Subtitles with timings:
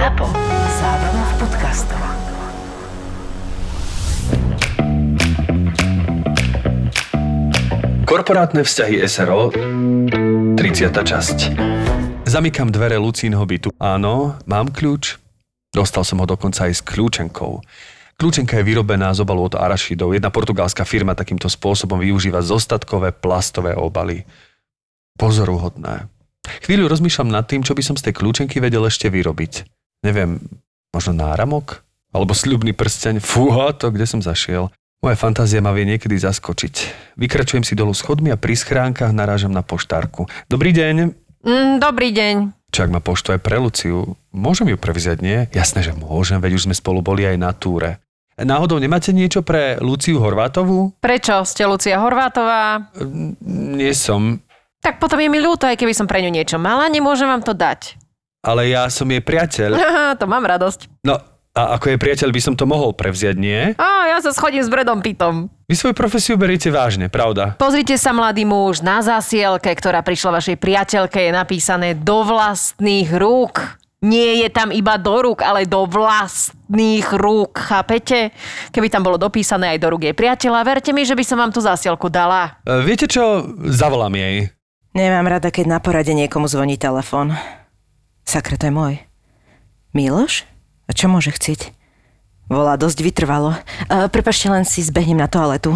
[0.00, 0.32] ZAPO.
[0.80, 2.00] Zábrná v podcastov.
[8.08, 9.52] Korporátne vzťahy SRO
[10.56, 10.56] 30.
[11.04, 11.38] časť
[12.24, 13.76] Zamykam dvere Lucínho bytu.
[13.76, 15.20] Áno, mám kľúč.
[15.68, 17.60] Dostal som ho dokonca aj s kľúčenkou.
[18.16, 20.16] Kľúčenka je vyrobená z obalu od arašidov.
[20.16, 24.24] Jedna portugalská firma takýmto spôsobom využíva zostatkové plastové obaly.
[25.20, 26.08] Pozoruhodné.
[26.64, 29.79] Chvíľu rozmýšľam nad tým, čo by som z tej kľúčenky vedel ešte vyrobiť.
[30.00, 30.40] Neviem,
[30.90, 31.84] možno náramok?
[32.10, 33.20] Alebo sľubný prsteň?
[33.22, 34.72] Fúha, to kde som zašiel.
[35.00, 36.74] Moja fantázia ma vie niekedy zaskočiť.
[37.16, 40.28] Vykračujem si dolu schodmi a pri schránkach narážam na poštárku.
[40.48, 41.16] Dobrý deň.
[41.40, 42.36] Mm, dobrý deň.
[42.68, 44.20] Čak ma poštu aj pre Luciu.
[44.30, 45.48] Môžem ju prevziať, nie?
[45.56, 47.98] Jasné, že môžem, veď už sme spolu boli aj na túre.
[48.40, 50.96] Náhodou nemáte niečo pre Luciu Horvátovú?
[51.00, 51.44] Prečo?
[51.44, 52.88] Ste Lucia Horvátová?
[53.52, 54.40] Nie som,
[54.80, 57.52] Tak potom je mi ľúto, aj keby som pre ňu niečo mala, nemôžem vám to
[57.52, 57.99] dať.
[58.40, 59.70] Ale ja som jej priateľ.
[60.20, 61.06] To mám radosť.
[61.06, 61.16] No,
[61.50, 63.74] a ako jej priateľ by som to mohol prevziať, nie?
[63.74, 65.50] Á, ja sa schodím s Bredom Pitom.
[65.66, 67.58] Vy svoju profesiu beriete vážne, pravda?
[67.58, 73.78] Pozrite sa, mladý muž, na zásielke, ktorá prišla vašej priateľke, je napísané do vlastných rúk.
[74.00, 78.32] Nie je tam iba do rúk, ale do vlastných rúk, chápete?
[78.72, 81.52] Keby tam bolo dopísané aj do rúk jej priateľa, verte mi, že by som vám
[81.52, 82.56] tú zásielku dala.
[82.64, 83.44] E, Viete čo?
[83.68, 84.48] Zavolám jej.
[84.96, 87.36] Nemám rada, keď na porade niekomu zvoní telefón.
[88.30, 88.94] Sakra, to je môj.
[89.90, 90.46] Miloš?
[90.86, 91.74] A čo môže chcieť?
[92.46, 93.58] Volá dosť vytrvalo.
[93.90, 95.74] Uh, prepašte, len si zbehnem na toaletu.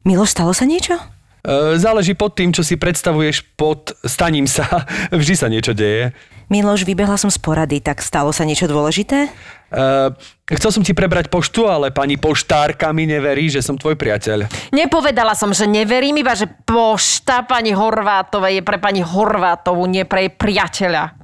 [0.00, 0.96] Miloš, stalo sa niečo?
[1.44, 4.64] E, Záleží pod tým, čo si predstavuješ pod staním sa.
[5.12, 6.16] Vždy sa niečo deje.
[6.48, 9.28] Miloš, vybehla som z porady, tak stalo sa niečo dôležité?
[9.68, 10.16] Uh,
[10.48, 14.72] chcel som ti prebrať poštu, ale pani poštárka mi neverí, že som tvoj priateľ.
[14.72, 20.24] Nepovedala som, že neverím, iba že pošta pani Horvátovej je pre pani Horvátovú, nie pre
[20.24, 21.17] jej priateľa.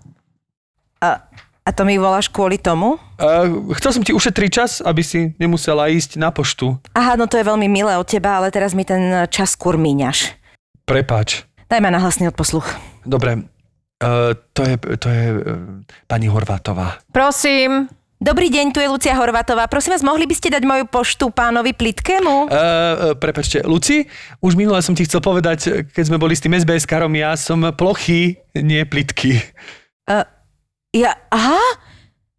[1.05, 1.21] A,
[1.69, 2.97] a to mi voláš kvôli tomu?
[3.21, 6.81] Uh, chcel som ti ušetriť čas, aby si nemusela ísť na poštu.
[6.97, 10.33] Aha, no to je veľmi milé od teba, ale teraz mi ten čas skôr míňaš.
[10.89, 11.45] Prepáč.
[11.69, 12.65] Daj ma na hlasný odposluch.
[13.05, 13.45] Dobre,
[14.01, 15.41] uh, to je, to je uh,
[16.09, 17.05] pani Horvátová.
[17.13, 17.93] Prosím.
[18.25, 19.69] Dobrý deň, tu je Lucia Horvatová.
[19.69, 22.49] Prosím vás, mohli by ste dať moju poštu pánovi Plitkému?
[22.49, 22.57] Uh, uh,
[23.13, 24.09] prepačte, Luci,
[24.41, 27.61] už minule som ti chcel povedať, keď sme boli s tým SBS karom, ja som
[27.77, 29.45] plochý, nie plitky.
[30.09, 30.25] Uh,
[30.95, 31.59] ja, aha,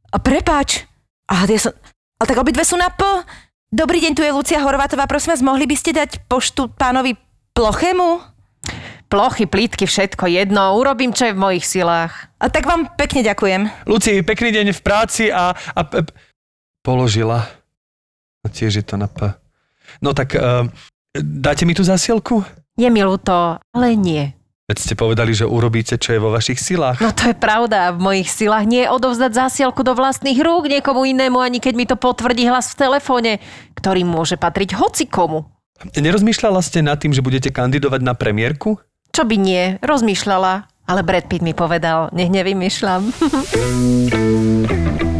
[0.10, 0.88] a prepáč.
[1.28, 1.76] Aha, ja som,
[2.16, 3.04] ale tak obidve sú na P.
[3.76, 5.04] Dobrý deň, tu je Lucia Horvátová.
[5.04, 7.20] Prosím vás, mohli by ste dať poštu pánovi
[7.52, 8.24] Plochému?
[9.12, 10.80] Plochy, plítky, všetko jedno.
[10.80, 12.32] Urobím, čo je v mojich silách.
[12.40, 13.68] A tak vám pekne ďakujem.
[13.86, 15.54] Luci, pekný deň v práci a...
[15.54, 16.08] a p-
[16.82, 17.46] položila.
[18.42, 19.30] No tiež je to na P.
[20.02, 20.66] No tak, uh,
[21.14, 22.42] dáte mi tú zasielku?
[22.76, 24.34] Je mi ľúto, ale nie.
[24.66, 26.98] Veď ste povedali, že urobíte, čo je vo vašich silách.
[26.98, 31.06] No to je pravda, v mojich silách nie je odovzdať zásielku do vlastných rúk niekomu
[31.06, 33.38] inému, ani keď mi to potvrdí hlas v telefóne,
[33.78, 35.46] ktorý môže patriť hocikomu.
[35.94, 38.82] Nerozmýšľala ste nad tým, že budete kandidovať na premiérku?
[39.14, 43.14] Čo by nie, rozmýšľala, ale Brad Pitt mi povedal, nech nevymýšľam.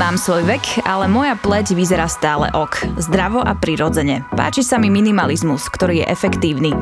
[0.00, 2.96] Mám svoj vek, ale moja pleť vyzerá stále ok.
[2.96, 4.24] Zdravo a prirodzene.
[4.32, 6.72] Páči sa mi minimalizmus, ktorý je efektívny.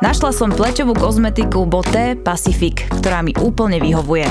[0.00, 4.24] Našla som pleťovú kozmetiku Boté Pacific, ktorá mi úplne vyhovuje.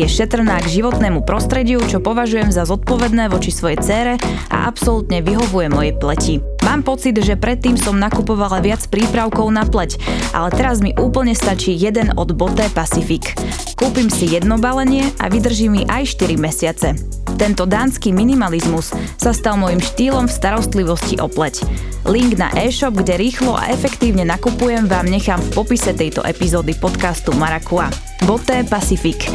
[0.00, 4.14] Je šetrná k životnému prostrediu, čo považujem za zodpovedné voči svojej cére
[4.48, 6.34] a absolútne vyhovuje mojej pleti.
[6.64, 10.00] Mám pocit, že predtým som nakupovala viac prípravkov na pleť,
[10.32, 13.36] ale teraz mi úplne stačí jeden od Boté Pacific.
[13.76, 16.96] Kúpim si jedno balenie a vydrží mi aj 4 mesiace.
[17.36, 21.60] Tento dánsky minimalizmus sa stal môjim štýlom v starostlivosti o pleť.
[22.08, 27.36] Link na e-shop, kde rýchlo a efektívne nakupujem, vám nechám v popise tejto epizódy podcastu
[27.36, 27.92] Marakua.
[28.24, 29.28] Boté Pacific.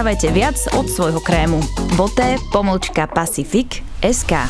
[0.00, 1.60] Očakávajte viac od svojho krému.
[1.92, 4.48] Boté pomlčka Pacific SK.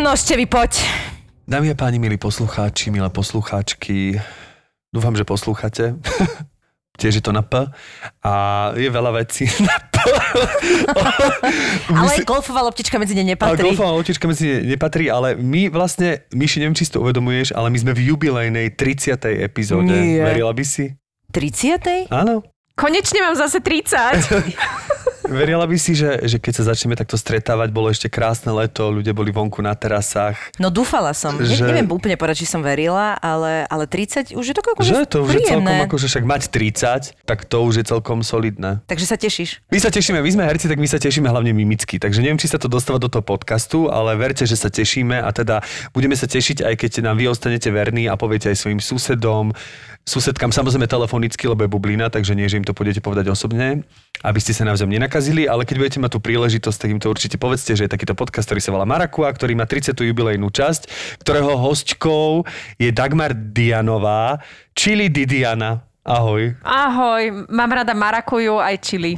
[0.00, 0.80] No ešte vy poď.
[1.44, 4.16] Dámy a páni, milí poslucháči, milé poslucháčky,
[4.88, 6.00] dúfam, že poslúchate.
[6.96, 7.68] Tiež je to na P.
[8.24, 8.32] A
[8.80, 9.91] je veľa vecí na P.
[11.98, 13.62] Ale golfová loptička medzi ne A nepatrí.
[13.72, 17.68] golfová očička medzi ne nepatrí, ale my vlastne, Myši, neviem, či si to uvedomuješ, ale
[17.70, 19.18] my sme v jubilejnej 30.
[19.42, 19.92] epizóde.
[19.92, 20.22] Nie.
[20.24, 20.94] Verila by si?
[21.32, 22.12] 30.
[22.12, 22.44] Áno.
[22.72, 23.92] Konečne mám zase 30.
[25.32, 29.10] Verila by si, že, že keď sa začneme takto stretávať, bolo ešte krásne leto, ľudia
[29.10, 30.36] boli vonku na terasách.
[30.56, 31.34] No dúfala som.
[31.34, 34.90] Ne, Že- Neviem úplne povedať, či som verila, ale, ale 30 už je to akože
[34.92, 38.84] Že to už je celkom, akože však mať 30, tak to už je celkom solidné.
[38.84, 39.64] Takže sa tešíš.
[39.68, 41.96] My sa tešíme, my sme herci, tak my sa tešíme hlavne mimicky.
[41.96, 45.30] Takže neviem, či sa to dostáva do toho podcastu, ale verte, že sa tešíme a
[45.30, 49.54] teda budeme sa tešiť, aj keď nám vy ostanete verní a poviete aj svojim susedom,
[50.02, 53.86] susedkám, samozrejme telefonicky, lebo je bublina, takže nie, že im to pôjdete povedať osobne,
[54.26, 57.36] aby ste sa navzájom nenakazili, ale keď budete mať tú príležitosť, tak im to určite
[57.38, 59.94] povedzte, že je takýto podcast, ktorý sa volá Marakua, ktorý má 30.
[59.94, 60.90] jubilejnú časť,
[61.22, 62.42] ktorého hostkou
[62.80, 64.42] je Dagmar Dianová,
[64.74, 65.86] čili Didiana.
[66.02, 66.58] Ahoj.
[66.66, 69.14] Ahoj, mám rada marakuju aj čili.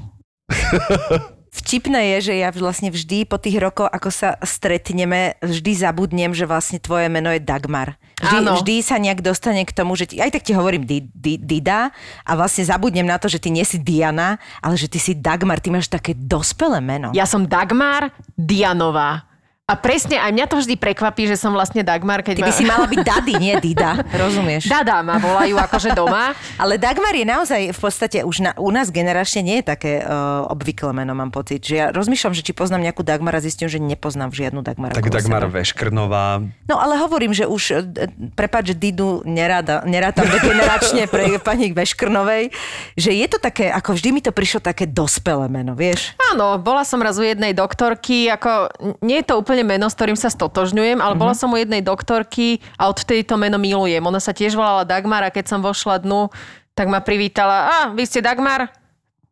[1.55, 6.51] Vtipné je, že ja vlastne vždy po tých rokoch, ako sa stretneme, vždy zabudnem, že
[6.51, 7.95] vlastne tvoje meno je Dagmar.
[8.19, 8.59] Vždy, Áno.
[8.59, 11.95] vždy sa nejak dostane k tomu, že ti, aj tak ti hovorím di, di, Dida
[12.27, 15.63] a vlastne zabudnem na to, že ty nie si Diana, ale že ty si Dagmar,
[15.63, 17.15] ty máš také dospelé meno.
[17.15, 19.34] Ja som Dagmar Dianová.
[19.65, 22.49] A presne, aj mňa to vždy prekvapí, že som vlastne Dagmar, keď Ty ma...
[22.49, 23.97] by si mala byť Dady, nie Dida,
[24.29, 24.69] rozumieš?
[24.69, 26.37] Dada ma volajú akože doma.
[26.61, 30.45] Ale Dagmar je naozaj v podstate už na, u nás generačne nie je také uh,
[30.53, 31.65] obvyklé meno, mám pocit.
[31.65, 34.93] Že ja rozmýšľam, že či poznám nejakú Dagmar a zistím, že nepoznám žiadnu Dagmar.
[34.93, 35.57] Tak Dagmar seba.
[35.57, 41.77] Veškrnová, No ale hovorím, že už, e, prepáč, že Didu nerada, nerátam generačne pre pani
[41.77, 42.49] Veškrnovej,
[42.97, 46.17] že je to také, ako vždy mi to prišlo také dospelé meno, vieš?
[46.33, 48.73] Áno, bola som raz u jednej doktorky, ako
[49.05, 52.59] nie je to úplne meno, s ktorým sa stotožňujem, ale bola som u jednej doktorky
[52.75, 54.03] a odtedy to meno milujem.
[54.03, 56.33] Ona sa tiež volala Dagmar a keď som vošla dnu,
[56.75, 58.73] tak ma privítala, a vy ste Dagmar?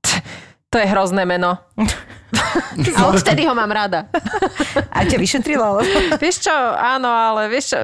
[0.05, 0.23] Tch,
[0.73, 1.61] To je hrozné meno.
[2.97, 4.09] a odtedy ho mám rada.
[4.89, 5.77] A ťa vyšetrila?
[5.77, 5.83] Ale...
[6.17, 7.79] vieš čo, áno, ale vieš čo...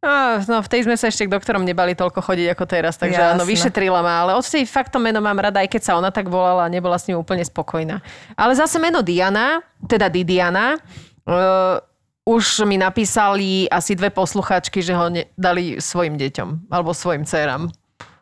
[0.00, 3.18] á, No, v tej sme sa ešte k doktorom nebali toľko chodiť ako teraz, takže
[3.18, 3.50] áno, Jasné.
[3.50, 6.66] vyšetrila ma, ale odtedy fakt to meno mám rada, aj keď sa ona tak volala,
[6.66, 7.98] nebola s ním úplne spokojná.
[8.32, 10.78] Ale zase meno Diana, teda Didiana,
[11.24, 11.82] uh,
[12.22, 17.72] už mi napísali asi dve posluchačky, že ho ne- dali svojim deťom, alebo svojim dcerám.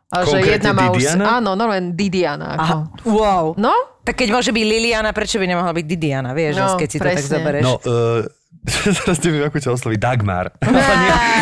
[0.07, 1.03] A že Konkrétne jedna má už...
[1.19, 2.55] Áno, normálne Didiana.
[2.55, 2.63] Ako.
[2.63, 3.45] Aha, wow.
[3.59, 3.75] No,
[4.07, 7.03] Tak keď môže byť Liliana, prečo by nemohla byť Didiana, vieš, No, keď si to
[7.03, 7.33] tak presne.
[7.35, 7.65] zoberieš?
[7.67, 8.23] No, uh,
[8.99, 9.99] teraz neviem, ako ťa osloviť.
[9.99, 10.51] Dagmar.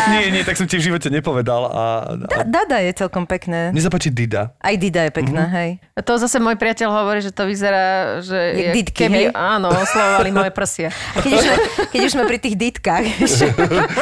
[0.05, 1.65] Nie, nie, nie, tak som ti v živote nepovedal.
[1.65, 3.69] A, a Da- Dada je celkom pekné.
[3.69, 4.53] mne sa páči Dida.
[4.55, 5.51] Aj Dida je pekná, Mhm.
[5.51, 5.69] hej.
[5.97, 7.85] to zase môj priateľ hovorí, že to vyzerá,
[8.19, 9.33] že je, ditky, keby, hej?
[9.33, 10.89] áno, oslovovali moje prsia.
[11.15, 11.55] A keď už, sme,
[11.89, 13.05] keď už sme pri tých ditkách,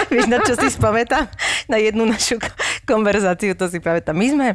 [0.09, 1.25] vieš, na čo si spamätám?
[1.65, 2.51] Na jednu našu ko-
[2.85, 4.13] konverzáciu, to si pamätám.
[4.13, 4.47] My sme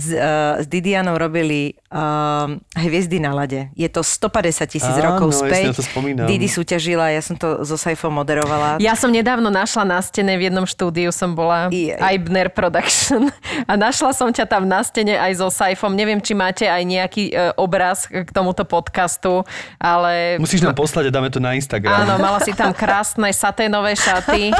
[0.00, 3.68] s, uh, s Didianou robili uh, Hviezdy na lade.
[3.76, 5.64] Je to 150 tisíc rokov ja si späť.
[5.68, 6.24] na to spomínam.
[6.24, 8.80] Didi súťažila, ja som to so Saifom moderovala.
[8.80, 12.00] Ja som nedávno našla na stene, v jednom štúdiu som bola, Jej.
[12.00, 13.28] Eibner Production,
[13.70, 15.92] a našla som ťa tam na stene aj so Saifom.
[15.92, 19.44] Neviem, či máte aj nejaký e, obraz k tomuto podcastu,
[19.76, 20.40] ale...
[20.40, 22.08] Musíš nám poslať a dáme to na Instagram.
[22.08, 24.54] Áno, mala si tam krásne saténové šaty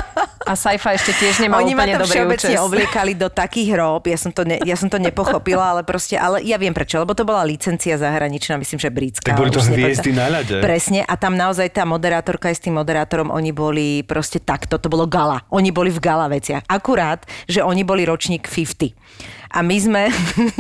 [0.44, 4.02] a Saifa ešte tiež nemal Oni ma úplne tam dobrý všeobecne obliekali do takých rób,
[4.10, 5.29] ja som, to ne, ja som to nepochopila,
[5.60, 9.30] ale proste, ale ja viem prečo, lebo to bola licencia zahraničná, myslím, že britská.
[9.30, 10.58] Tak boli to hviezdy na ľade.
[10.58, 14.90] Presne, a tam naozaj tá moderátorka aj s tým moderátorom, oni boli proste takto, to
[14.90, 15.46] bolo gala.
[15.54, 16.66] Oni boli v gala veciach.
[16.66, 19.39] Akurát, že oni boli ročník 50.
[19.50, 20.02] A my sme,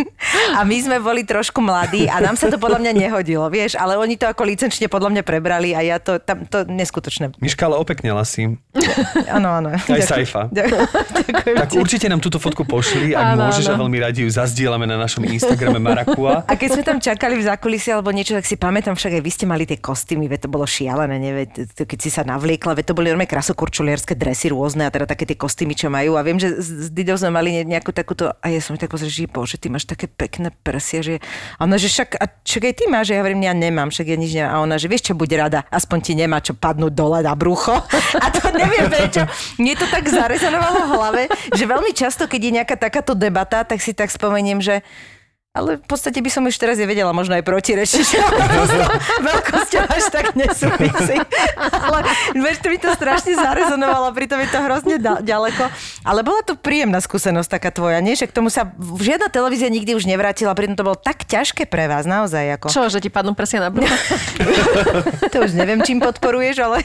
[0.58, 3.94] a my sme boli trošku mladí a nám sa to podľa mňa nehodilo, vieš, ale
[3.94, 7.38] oni to ako licenčne podľa mňa prebrali a ja to, tam, to neskutočné.
[7.38, 8.58] Miška, ale opeknela si.
[9.30, 9.70] Áno, áno.
[9.78, 9.80] Aj.
[10.50, 13.86] Ďakujem Tak určite nám túto fotku pošli, ak Áno, môžeš a áno.
[13.86, 16.42] veľmi radi ju zazdielame na našom Instagrame Marakua.
[16.50, 19.30] A keď sme tam čakali v zákulisí alebo niečo, tak si pamätám však aj vy
[19.30, 21.46] ste mali tie kostýmy, veď to bolo šialené, nevie,
[21.78, 25.38] keď si sa navliekla, veď to boli normálne krasokurčuliarské dresy rôzne a teda také tie
[25.38, 26.18] kostýmy, čo majú.
[26.18, 28.88] A viem, že s s Didou sme mali ne- nejakú takúto, a ja som mi
[28.88, 31.14] tak pozrieť, že bože, ty máš také pekné prsia, že
[31.60, 34.06] a ona, že však, a však aj ty máš, a ja hovorím, ja nemám, však
[34.08, 34.52] ja nič nemám.
[34.56, 37.76] A ona, že vieš čo, buď rada, aspoň ti nemá čo padnúť dole na brucho.
[38.24, 39.28] A to neviem prečo.
[39.60, 41.22] Mne to tak zarezonovalo v hlave,
[41.52, 44.80] že veľmi často, keď je nejaká takáto debata, tak si tak spomeniem, že
[45.50, 48.06] ale v podstate by som už teraz je vedela možno aj protirečiť,
[49.18, 51.18] veľkosťou až tak nesúvisí.
[51.58, 51.98] Ale
[52.38, 55.66] vieš, to mi to strašne zarezonovalo, pritom je to hrozne da- ďaleko.
[56.06, 58.14] Ale bola to príjemná skúsenosť taká tvoja, nie?
[58.14, 61.90] Že k tomu sa žiadna televízia nikdy už nevrátila, pritom to bolo tak ťažké pre
[61.90, 62.54] vás, naozaj.
[62.54, 62.66] Ako.
[62.70, 63.90] Čo, že ti padnú prsia na brucho?
[65.30, 66.82] To už neviem, čím podporuješ, ale,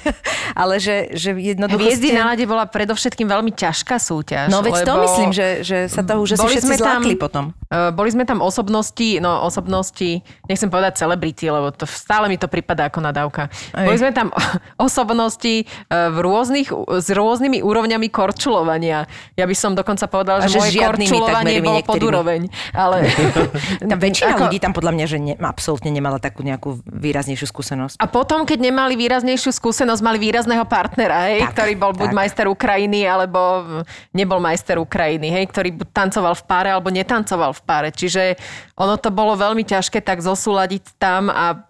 [0.53, 2.17] ale že, že jednoducho Hviezdy ste...
[2.17, 4.53] na lade bola predovšetkým veľmi ťažká súťaž.
[4.53, 7.43] No veď to myslím, že, že sa toho už asi boli všetci tam- potom.
[7.65, 12.39] Eh, Boli sme tam 8 osobnosti, no osobnosti, nechcem povedať celebrity, lebo to stále mi
[12.39, 13.51] to prípada ako nadávka.
[13.75, 13.83] Aj.
[13.83, 14.31] Boli sme tam
[14.87, 16.71] osobnosti e, v rôznych,
[17.03, 19.11] s rôznymi úrovňami korčulovania.
[19.35, 22.47] Ja by som dokonca povedala, že, že moje korčulovanie bolo pod úroveň.
[22.71, 23.03] Ale
[23.91, 27.95] Tá väčšina Ako- ľudí tam podľa mňa, že ne, absolútne nemala takú nejakú výraznejšiu skúsenosť.
[27.99, 32.17] A potom, keď nemali výraznejšiu skúsenosť, mali výrazného partnera, hej, Tak, ktorý bol buď tak.
[32.17, 33.39] majster Ukrajiny, alebo
[34.13, 37.89] nebol majster Ukrajiny, hej, ktorý buď tancoval v páre, alebo netancoval v páre.
[37.91, 38.37] Čiže
[38.75, 41.63] ono to bolo veľmi ťažké tak zosúľadiť tam a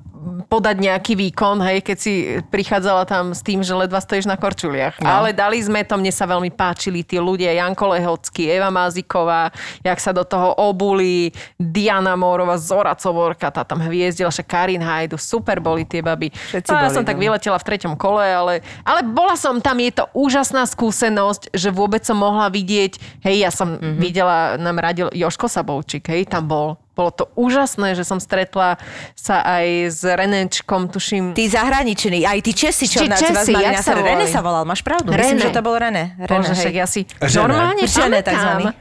[0.50, 4.98] podať nejaký výkon, hej, keď si prichádzala tam s tým, že ledva stojíš na korčuliach.
[4.98, 5.06] No.
[5.06, 9.54] Ale dali sme to, mne sa veľmi páčili tí ľudia, Janko Lehocký, Eva Máziková,
[9.86, 11.30] jak sa do toho obuli,
[11.62, 16.34] Diana Mórova, Zora Covorka, tá tam hviezdila, však Karin Hajdu, super boli tie baby.
[16.34, 17.30] Všetci no, ja boli, som tak no.
[17.30, 22.02] vyletela v treťom kole, ale, ale bola som tam, je to úžasná skúsenosť, že vôbec
[22.02, 23.84] som mohla vidieť, hej, ja som Mhm.
[23.84, 24.00] mm-hmm.
[24.02, 26.80] videla, nám radil Joško Sabovčík, hej, tam bol.
[26.96, 28.80] Bolo to úžasné, že som stretla
[29.14, 31.36] sa aj s Renečkom, tuším.
[31.36, 34.08] Tí zahraniční, aj tí Česi, čo Či nás Česi, vás mali na.
[34.16, 35.12] René sa volal, máš pravdu.
[35.12, 35.36] René.
[35.36, 36.16] Myslím, že to bol René.
[36.16, 36.72] René Bože, hej.
[36.72, 37.42] ja si Žene.
[37.44, 38.72] normálne Žene pamätám.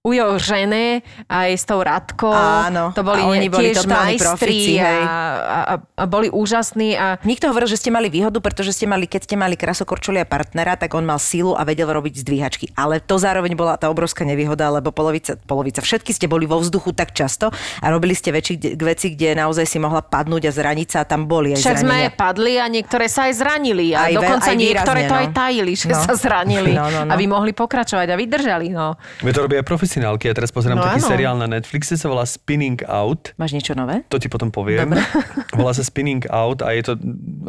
[0.00, 2.32] Ujo Žene aj s tou Radkou.
[2.32, 2.88] Áno.
[2.96, 6.96] To boli, A oni boli tiež majstri a, a, a, boli úžasní.
[6.96, 10.80] A Nikto hovoril, že ste mali výhodu, pretože ste mali, keď ste mali krasokorčulia partnera,
[10.80, 12.72] tak on mal sílu a vedel robiť zdvíhačky.
[12.72, 16.96] Ale to zároveň bola tá obrovská nevýhoda, lebo polovica, polovica všetky ste boli vo vzduchu
[16.96, 20.98] tak často a robili ste väčší veci, kde naozaj si mohla padnúť a zraniť sa
[21.02, 22.16] a tam boli aj Však sme zranenia.
[22.16, 23.92] padli a niektoré sa aj zranili.
[23.92, 25.34] A Aj dokonca aj niektoré výrazne, to aj no.
[25.36, 26.00] tajili, že No.
[26.00, 26.72] sa zranili.
[26.80, 27.12] No, no, no.
[27.12, 28.72] Aby mohli pokračovať a vydržali.
[28.72, 28.96] No.
[29.20, 30.30] Veď to robia aj profesionálky.
[30.30, 31.10] Ja teraz pozerám No taký áno.
[31.10, 33.34] seriál na Netflixe, sa volá Spinning Out.
[33.34, 34.06] Máš niečo nové?
[34.06, 34.94] To ti potom poviem.
[35.58, 36.92] Volá sa Spinning Out a je to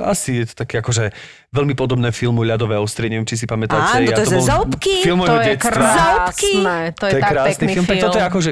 [0.02, 1.14] asi je to také akože
[1.54, 4.02] veľmi podobné filmu Ľadové ostrie, neviem, či si pamätáte.
[4.02, 4.94] Áno, to je ze bol Zoubky.
[5.06, 5.70] Film To je detstva.
[5.70, 6.76] krásne.
[6.98, 7.86] To je, to je tak krásny film.
[7.86, 8.02] film.
[8.02, 8.52] Toto je akože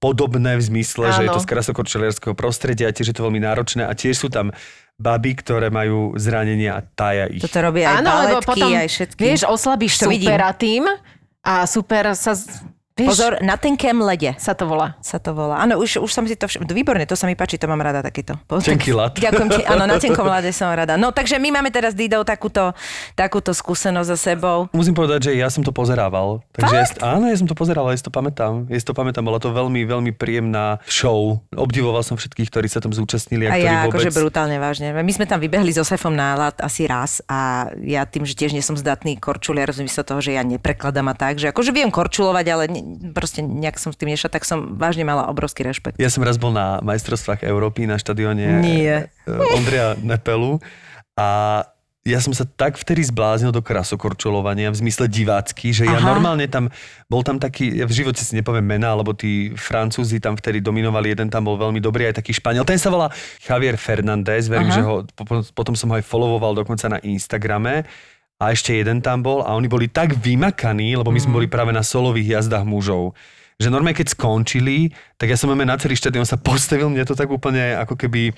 [0.00, 1.44] podobné v zmysle, že je to Áno.
[1.44, 4.50] z krasokorčuliarského prostredia, tiež je to veľmi náročné a tiež sú tam
[4.96, 7.38] baby, ktoré majú zranenia a tája ich.
[7.38, 9.20] Toto robia aj Áno, lebo baletky, potom, aj všetky.
[9.20, 10.26] vieš, oslabíš To vidím.
[10.26, 10.82] supera tým
[11.42, 12.34] a super sa...
[13.02, 14.94] Vieš, Pozor, na tenkém lede sa to volá.
[15.02, 15.58] sa to volá.
[15.58, 16.62] Áno, už, už som si to všim...
[16.70, 17.98] Výborne, to sa mi páči, to mám rada.
[18.46, 18.78] Pozor.
[18.78, 19.18] Tenký ľad.
[19.18, 20.94] Ďakujem ti, áno, na tenkom lade som rada.
[20.94, 22.70] No takže my máme teraz Didou takúto,
[23.18, 24.70] takúto skúsenosť za sebou.
[24.70, 26.46] Musím povedať, že ja som to pozerával.
[26.54, 28.70] Takže ja, áno, ja som to pozeral, ja si to pamätám.
[28.70, 31.42] Ja si to pamätám, bola to veľmi, veľmi príjemná show.
[31.50, 33.98] Obdivoval som všetkých, ktorí sa tam zúčastnili A a, ja vôbec...
[33.98, 34.94] akože brutálne vážne.
[34.94, 38.54] My sme tam vybehli so Sefom na lad asi raz a ja tým, že tiež
[38.54, 41.88] nie som zdatný korčuliar, v zmysle toho, že ja neprekladám a tak, že akože viem
[41.88, 42.80] korčulovať, ale ne,
[43.12, 45.96] proste nejak som s tým nešla, tak som vážne mala obrovský rešpekt.
[45.96, 49.08] Ja som raz bol na majstrovstvách Európy na štadióne Nie.
[49.24, 50.58] eh, Ondreja Nepelu
[51.14, 51.62] a
[52.02, 56.10] ja som sa tak vtedy zbláznil do krasokorčulovania v zmysle divácky, že ja Aha.
[56.10, 56.66] normálne tam,
[57.06, 61.14] bol tam taký, ja v živote si nepoviem mena, lebo tí Francúzi tam vtedy dominovali,
[61.14, 62.66] jeden tam bol veľmi dobrý, aj taký Španiel.
[62.66, 63.06] Ten sa volá
[63.38, 64.76] Javier Fernández, verím, Aha.
[64.76, 67.86] že ho, po- potom som ho aj followoval dokonca na Instagrame.
[68.42, 71.70] A ešte jeden tam bol a oni boli tak vymakaní, lebo my sme boli práve
[71.70, 73.14] na solových jazdách mužov
[73.62, 77.14] že normálne keď skončili, tak ja som máme na celý štadión sa postavil, mne to
[77.14, 78.34] tak úplne ako keby,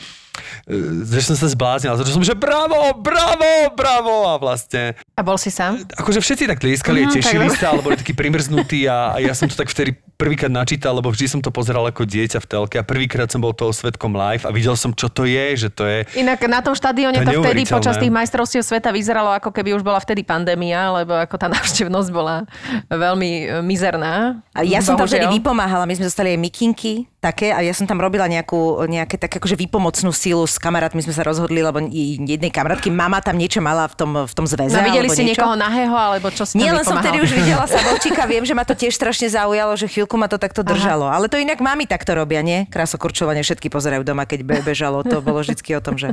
[0.68, 0.74] e,
[1.08, 5.40] že som sa zbláznil, a začal som, že bravo, bravo, bravo a vlastne, A bol
[5.40, 5.80] si sám?
[5.96, 9.32] akože všetci tak tlieskali, mm, tešili tak- sa, ale boli takí primrznutí a, a ja
[9.32, 12.76] som to tak vtedy prvýkrát načítal, lebo vždy som to pozeral ako dieťa v telke
[12.78, 15.84] a prvýkrát som bol toho svetkom live a videl som, čo to je, že to
[15.84, 19.74] je, Inak na tom štadióne To to, vtedy počas tých majstrovstiev sveta vyzeralo, ako keby
[19.74, 22.46] už bola vtedy pandémia, lebo ako tá návštevnosť bola
[22.88, 24.38] veľmi e, mizerná.
[24.54, 27.88] A ja som tam vtedy vypomáhala, my sme dostali aj mikinky také a ja som
[27.88, 31.00] tam robila nejakú, nejaké tak akože výpomocnú sílu s kamarátmi.
[31.00, 31.80] Sme sa rozhodli, lebo
[32.20, 34.76] jednej kamarátky mama tam niečo mala v tom, v tom zväze.
[34.76, 37.64] No, videli ste niekoho nahého, alebo čo si Nie, tam len som vtedy už videla
[37.72, 41.08] Sabolčíka, viem, že ma to tiež strašne zaujalo, že chvíľku ma to takto držalo.
[41.08, 42.68] Ale to inak mami takto robia, nie?
[42.68, 45.00] Krasokorčovanie všetky pozerajú doma, keď be- bežalo.
[45.00, 46.12] To bolo vždycky o tom, že...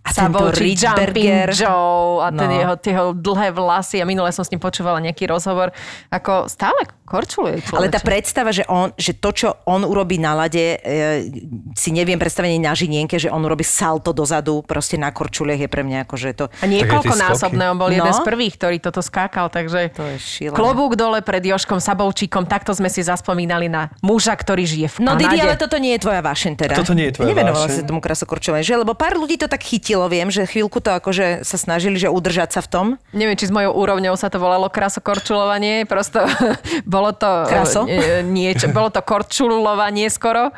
[0.00, 1.52] A tento Sabolčík, Jumping.
[1.52, 2.56] Joe a ten No.
[2.56, 5.76] jeho, jeho dlhé vlasy a minule som s ním počúvala nejaký rozhovor.
[6.08, 8.06] Ako stále korčuluje Ale tá človeče.
[8.06, 11.26] predstava, že, on, že to, čo on urobí na lade, e,
[11.74, 15.66] si neviem predstaviť ani na žinienke, že on urobí salto dozadu, proste na korčuliach je
[15.66, 16.44] pre mňa ako, že to...
[16.56, 17.98] A niekoľkonásobné, on bol No.
[17.98, 20.54] jeden z prvých, ktorý toto skákal, takže To je šílené.
[20.54, 25.12] klobúk dole pred Joškom Sabovčíkom, takto sme si zaspomínali na muža, ktorý žije v No
[25.12, 25.26] Kanade.
[25.28, 26.74] Didi, ale toto nie je tvoja vášeň teda.
[26.74, 27.76] Toto nie je tvoja Nevenovala vášeň.
[27.76, 28.74] sa tomu krasokorčovaniu, že?
[28.76, 29.60] Lebo pár ľudí to tak
[29.90, 32.86] chytilo, viem, že chvíľku to akože sa snažili, že udržať sa v tom.
[33.10, 36.22] Neviem, či s mojou úrovňou sa to volalo krasokorčulovanie, prosto
[36.86, 37.90] bolo to Kraso?
[37.90, 40.54] e, niečo, bolo to korčulovanie skoro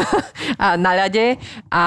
[0.60, 1.40] a na ľade
[1.72, 1.84] a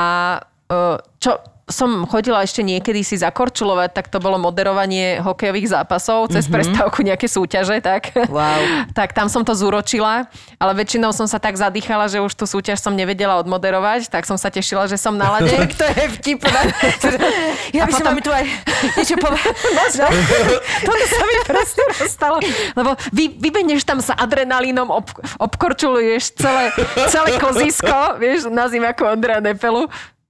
[0.66, 0.78] e,
[1.22, 1.32] čo
[1.70, 6.56] som chodila ešte niekedy si zakorčulovať, tak to bolo moderovanie hokejových zápasov cez mm-hmm.
[6.58, 8.10] prestávku nejaké súťaže, tak.
[8.28, 8.90] Wow.
[8.98, 10.26] tak tam som to zúročila,
[10.58, 14.36] ale väčšinou som sa tak zadýchala, že už tú súťaž som nevedela odmoderovať, tak som
[14.36, 15.54] sa tešila, že som na lade.
[15.80, 16.62] to je vtipné.
[17.70, 18.46] Ja by som potom- vám tu aj
[18.98, 19.54] niečo povedala.
[20.82, 22.38] Toto sa mi presne stalo.
[22.74, 25.06] Lebo vy, vybehneš tam sa adrenalínom, ob,
[25.38, 26.74] obkorčuluješ celé,
[27.14, 29.86] celé kozisko, vieš, na zim ako Ondra Nepelu.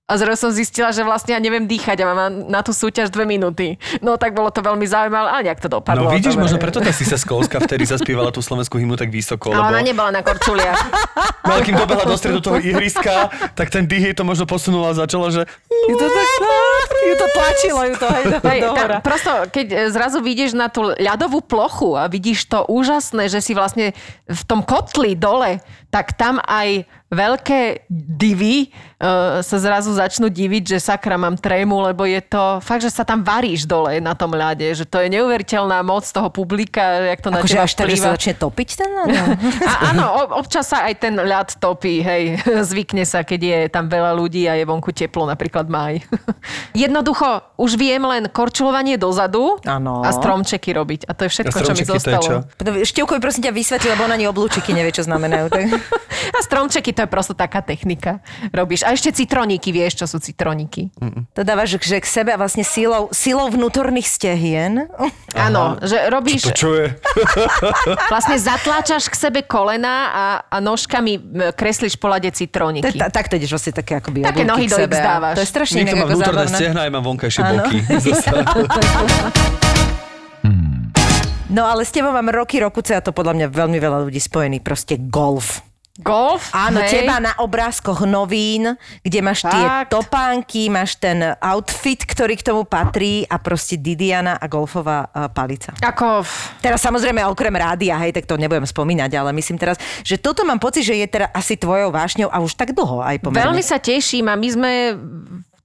[0.09, 3.29] A zrazu som zistila, že vlastne ja neviem dýchať a mám na tú súťaž dve
[3.29, 3.77] minúty.
[4.01, 6.09] No tak bolo to veľmi zaujímavé, ale nejak to dopadlo.
[6.09, 6.49] No vidíš, Dobre.
[6.49, 9.69] možno preto tá si sa skolska vtedy zaspievala tú slovenskú hymnu tak vysoko, Ale lebo
[9.69, 10.81] ona nebola na korčuliach.
[11.45, 14.91] no, ale kým dobehla do stredu toho ihriska, tak ten dých jej to možno posunula
[14.91, 16.27] a začala, že Ju to, tak,
[17.05, 18.97] ju to tlačilo, ju to hej, do, Hej, do hora.
[19.01, 23.57] prosto, keď e, zrazu vidíš na tú ľadovú plochu a vidíš to úžasné, že si
[23.57, 28.69] vlastne v tom kotli dole, tak tam aj veľké divy
[29.01, 33.01] uh, sa zrazu začnú diviť, že sakra mám trému, lebo je to fakt, že sa
[33.01, 37.29] tam varíš dole na tom ľade, že to je neuveriteľná moc toho publika, jak to
[37.33, 38.05] na Akože teba až tak, že vplýva.
[38.05, 39.07] sa začne topiť ten ľad?
[39.69, 40.05] A, áno,
[40.37, 42.37] občas sa aj ten ľad topí, hej.
[42.69, 46.05] Zvykne sa, keď je tam veľa ľudí a je vonku teplo, napríklad maj.
[46.77, 50.05] Jednoducho, už viem len korčulovanie dozadu Áno.
[50.05, 51.09] a stromčeky robiť.
[51.09, 52.45] A to je všetko, čo mi zostalo.
[52.85, 55.45] Števkovi prosím ťa vysvetli, lebo ona ani oblúčiky nevie, čo znamenajú.
[55.49, 55.63] Tak...
[56.35, 58.19] A stromčeky, to je prosto taká technika.
[58.51, 58.83] Robíš.
[58.83, 60.91] A ešte citroníky, vieš, čo sú citroníky.
[61.31, 64.91] To dávaš že k sebe a vlastne silou, silou vnútorných stehien.
[65.31, 66.91] Áno, že robíš, To čo je?
[68.11, 71.23] vlastne zatláčaš k sebe kolena a, a nožkami
[71.55, 72.27] kreslíš po lade
[72.83, 75.39] Tak, takto ideš vlastne také akoby Také nohy do dávaš.
[75.39, 77.77] To je strašne Niekto má vnútorné stehna, ja mám vonkajšie boky.
[81.49, 84.61] No ale s tebou mám roky, rokuce a to podľa mňa veľmi veľa ľudí spojený.
[84.61, 85.65] Proste golf.
[85.99, 86.55] Golf?
[86.55, 87.03] Áno, hej.
[87.03, 89.91] teba na obrázkoch novín, kde máš tie Fakt?
[89.91, 95.75] topánky, máš ten outfit, ktorý k tomu patrí a proste Didiana a golfová uh, palica.
[95.83, 96.23] Ako...
[96.63, 99.75] Teraz samozrejme okrem rádia, hej, tak to nebudem spomínať, ale myslím teraz,
[100.07, 103.19] že toto mám pocit, že je teda asi tvojou vášňou a už tak dlho aj
[103.19, 103.51] pomerne.
[103.51, 104.71] Veľmi sa teším a my sme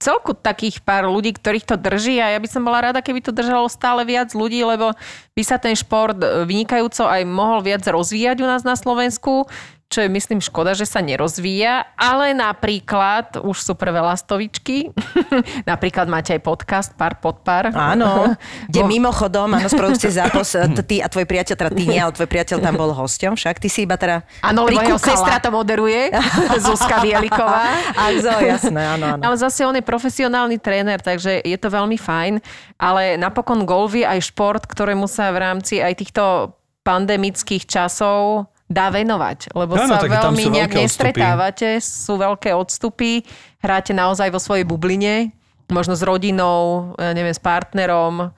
[0.05, 3.33] celku takých pár ľudí, ktorých to drží a ja by som bola rada, keby to
[3.33, 4.93] držalo stále viac ľudí, lebo
[5.33, 9.49] by sa ten šport e, vynikajúco aj mohol viac rozvíjať u nás na Slovensku
[9.88, 14.91] čo je myslím škoda, že sa nerozvíja, ale napríklad, už sú prvé lastovičky,
[15.71, 17.71] napríklad máte aj podcast Pár pod pár.
[17.71, 18.35] Áno,
[18.71, 22.00] kde Bo- mimochodom, áno, z produkcie zápos, e, ty a tvoj priateľ, teda ty nie,
[22.00, 25.38] ale tvoj priateľ tam bol hosťom, však ty si iba teda Áno, lebo jeho sestra
[25.38, 26.11] to moderuje,
[26.59, 27.95] Zuzka Bieliková.
[27.95, 29.23] A zo, jasné, áno, áno.
[29.23, 32.43] Ale zase on je profesionálny tréner, takže je to veľmi fajn.
[32.81, 36.54] Ale napokon golf je aj šport, ktorému sa v rámci aj týchto
[36.85, 40.83] pandemických časov dá venovať, lebo Áno, sa veľmi sú nejak odstupy.
[40.83, 43.21] nestretávate, sú veľké odstupy,
[43.61, 45.31] hráte naozaj vo svojej bubline,
[45.69, 48.29] možno s rodinou, neviem, s partnerom,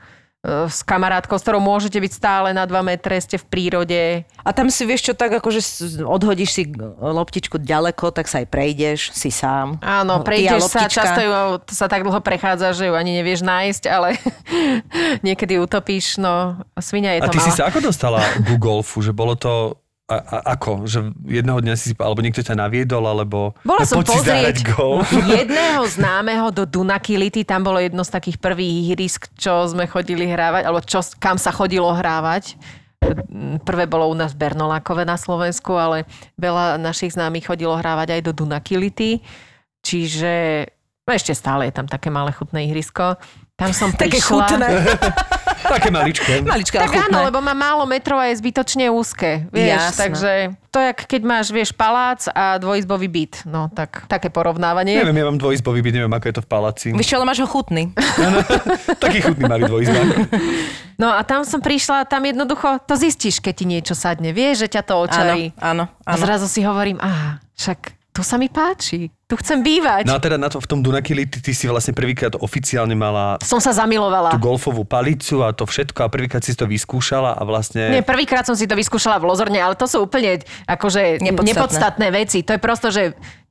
[0.46, 4.02] e, s kamarátkou, s ktorou môžete byť stále na 2 metre, ste v prírode.
[4.46, 5.58] A tam si vieš čo tak, akože
[6.02, 6.62] odhodíš si
[6.98, 9.78] loptičku ďaleko, tak sa aj prejdeš, si sám.
[9.82, 11.30] Áno, Ty a prejdeš sa, často ju
[11.70, 14.18] sa tak dlho prechádza, že ju ani nevieš nájsť, ale
[15.26, 17.58] niekedy utopíš, no svinia je A to ty si malá.
[17.58, 19.02] sa ako dostala ku golfu?
[19.02, 19.74] Že bolo to...
[20.06, 20.86] A, a, ako?
[20.86, 23.58] Že jedného dňa si, alebo niekto ťa naviedol, alebo...
[23.66, 24.62] Bola že som pozrieť
[25.42, 30.62] jedného známeho do Dunakility, tam bolo jedno z takých prvých ihrisk, čo sme chodili hrávať,
[30.62, 32.54] alebo čo, kam sa chodilo hrávať.
[33.66, 36.06] Prvé bolo u nás Bernolákové na Slovensku, ale
[36.38, 39.26] veľa našich známych chodilo hrávať aj do Dunakility.
[39.82, 40.66] Čiže
[41.02, 43.18] no ešte stále je tam také malé chutné ihrisko.
[43.58, 44.30] Tam som Také prišla.
[44.30, 44.68] chutné.
[45.68, 46.32] Také maličké.
[46.42, 47.06] Maličké Tak a chutné.
[47.08, 49.50] áno, lebo má málo metrov a je zbytočne úzke.
[49.50, 49.98] Vieš, Jasné.
[49.98, 50.32] takže
[50.70, 53.34] to je, keď máš, vieš, palác a dvojizbový byt.
[53.44, 54.96] No, tak také porovnávanie.
[54.96, 56.86] Neviem, ja mám dvojizbový byt, neviem, ako je to v paláci.
[56.92, 57.90] Víš ale máš ho chutný.
[59.04, 60.08] Taký chutný malý dvojizbák.
[60.96, 64.32] No a tam som prišla, tam jednoducho to zistíš, keď ti niečo sadne.
[64.32, 65.52] Vieš, že ťa to očarí.
[65.60, 66.24] Áno, áno, A áno.
[66.24, 69.12] zrazu si hovorím, aha, však tu sa mi páči.
[69.28, 70.08] Tu chcem bývať.
[70.08, 73.36] No a teda na to, v tom Dunakili ty, ty si vlastne prvýkrát oficiálne mala
[73.44, 74.32] Som sa zamilovala.
[74.32, 77.92] tú golfovú palicu a to všetko a prvýkrát si to vyskúšala a vlastne...
[77.92, 81.28] Nie, prvýkrát som si to vyskúšala v Lozorne, ale to sú úplne akože Nepodstatné.
[81.28, 81.52] nepodstatné.
[81.52, 82.38] nepodstatné veci.
[82.40, 83.02] To je prosto, že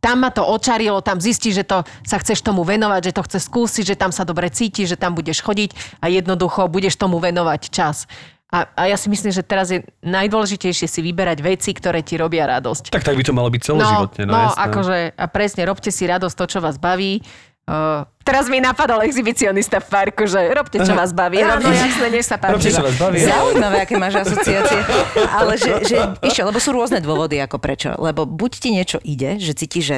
[0.02, 3.44] tam ma to očarilo, tam zistíš, že to sa chceš tomu venovať, že to chceš
[3.46, 7.62] skúsiť, že tam sa dobre cítiš, že tam budeš chodiť a jednoducho budeš tomu venovať
[7.70, 8.10] čas.
[8.54, 12.46] A, a ja si myslím, že teraz je najdôležitejšie si vyberať veci, ktoré ti robia
[12.46, 12.94] radosť.
[12.94, 14.62] Tak tak by to malo byť celoživotne, no, no, jasné.
[14.70, 17.26] akože, a presne, robte si radosť to, čo vás baví.
[17.66, 21.42] Uh, teraz mi napadol exhibicionista v parku, že robte, čo vás baví.
[21.42, 22.78] Áno, jasné, nech sa Robte, páči.
[22.78, 23.26] čo vás baví.
[23.26, 24.80] Zaujímavé, aké máš asociácie.
[25.42, 27.98] Ale že, že ešte, lebo sú rôzne dôvody, ako prečo.
[27.98, 29.98] Lebo buď ti niečo ide, že cítiš, že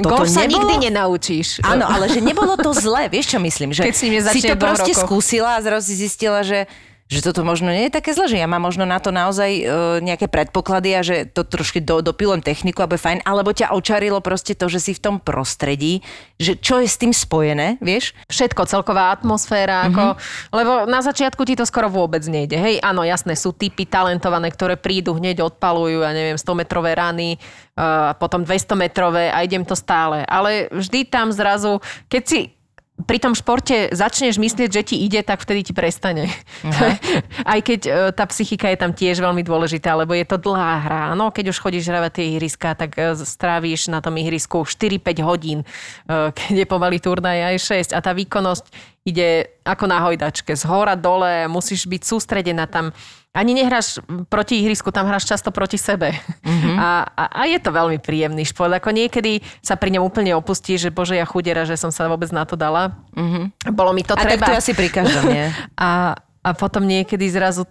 [0.00, 1.60] Golf sa nebolo- nikdy nenaučíš.
[1.60, 3.76] Áno, ale že nebolo to zlé, vieš čo myslím?
[3.76, 5.04] Že Keď si nezačne to proste rokoch.
[5.04, 6.64] skúsila a zrazu si zistila, že
[7.12, 9.64] že toto možno nie je také zle, že ja mám možno na to naozaj e,
[10.00, 14.56] nejaké predpoklady a že to trošky do, dopilujem techniku, aby fajn, alebo ťa očarilo proste
[14.56, 16.00] to, že si v tom prostredí,
[16.40, 18.16] že čo je s tým spojené, vieš?
[18.32, 20.16] všetko, celková atmosféra, ako,
[20.56, 22.56] lebo na začiatku ti to skoro vôbec nejde.
[22.56, 27.36] Hej, áno, jasné, sú typy talentované, ktoré prídu, hneď odpalujú, ja neviem, 100-metrové rany,
[27.76, 30.24] uh, potom 200-metrové a idem to stále.
[30.24, 32.40] Ale vždy tam zrazu, keď si
[33.02, 36.30] pri tom športe začneš myslieť, že ti ide, tak vtedy ti prestane.
[37.52, 41.02] Aj keď e, tá psychika je tam tiež veľmi dôležitá, lebo je to dlhá hra.
[41.18, 45.58] No, keď už chodíš hravať tie ihriska, tak e, strávíš na tom ihrisku 4-5 hodín,
[45.62, 45.66] e,
[46.32, 50.94] keď je pomaly turnaj aj 6 a tá výkonnosť ide ako na hojdačke, z hora
[50.94, 52.94] dole, musíš byť sústredená tam.
[53.32, 53.96] Ani nehráš
[54.28, 56.12] proti ihrisku, tam hráš často proti sebe.
[56.44, 56.76] Mm-hmm.
[56.76, 58.68] A, a, a je to veľmi príjemný šport.
[58.68, 62.28] Ako niekedy sa pri ňom úplne opustí, že bože, ja chudera, že som sa vôbec
[62.28, 62.92] na to dala.
[63.16, 63.72] Mm-hmm.
[63.72, 64.52] Bolo mi to A tak treba.
[64.52, 65.48] to je asi pri každom, nie?
[65.80, 67.64] A, a potom niekedy zrazu,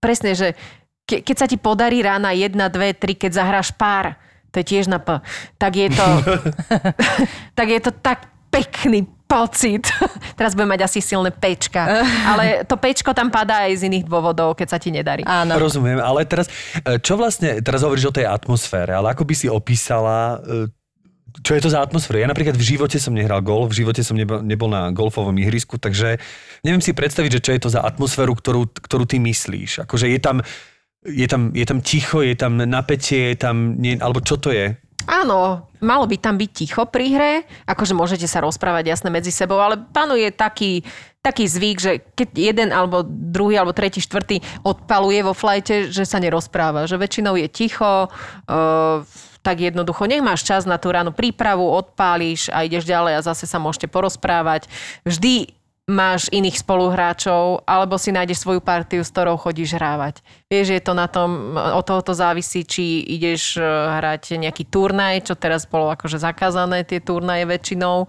[0.00, 0.56] presne, že
[1.04, 4.16] ke, keď sa ti podarí rána 1, 2, 3, keď zahráš pár,
[4.48, 5.20] to je tiež na P,
[5.60, 6.06] tak je to,
[7.58, 9.88] tak je to tak pekný pocit.
[10.38, 12.04] Teraz budem mať asi silné pečka.
[12.30, 15.24] Ale to pečko tam padá aj z iných dôvodov, keď sa ti nedarí.
[15.24, 15.56] Áno.
[15.56, 16.50] Rozumiem, ale teraz,
[16.84, 20.68] e, čo vlastne, teraz hovoríš o tej atmosfére, ale ako by si opísala, e,
[21.40, 22.20] čo je to za atmosféru?
[22.20, 26.20] Ja napríklad v živote som nehral golf, v živote som nebol na golfovom ihrisku, takže
[26.60, 29.88] neviem si predstaviť, že čo je to za atmosféru, ktorú, ktorú ty myslíš.
[29.88, 30.44] Akože je tam,
[31.08, 34.76] je tam, je tam ticho, je tam napätie, je tam, nie, alebo čo to je?
[35.06, 37.32] Áno, malo by tam byť ticho pri hre,
[37.66, 40.86] akože môžete sa rozprávať jasne medzi sebou, ale panuje taký,
[41.20, 46.22] taký zvyk, že keď jeden alebo druhý alebo tretí, štvrtý odpaluje vo flajte, že sa
[46.22, 49.02] nerozpráva, že väčšinou je ticho, uh,
[49.42, 53.50] tak jednoducho nech máš čas na tú ránu prípravu, odpálíš a ideš ďalej a zase
[53.50, 54.70] sa môžete porozprávať.
[55.02, 55.50] Vždy
[55.92, 60.24] máš iných spoluhráčov, alebo si nájdeš svoju partiu, s ktorou chodíš hrávať.
[60.48, 65.28] Vieš, je to na tom, od toho to závisí, či ideš eh, hrať nejaký turnaj,
[65.28, 68.08] čo teraz bolo akože zakázané, tie turnaje väčšinou.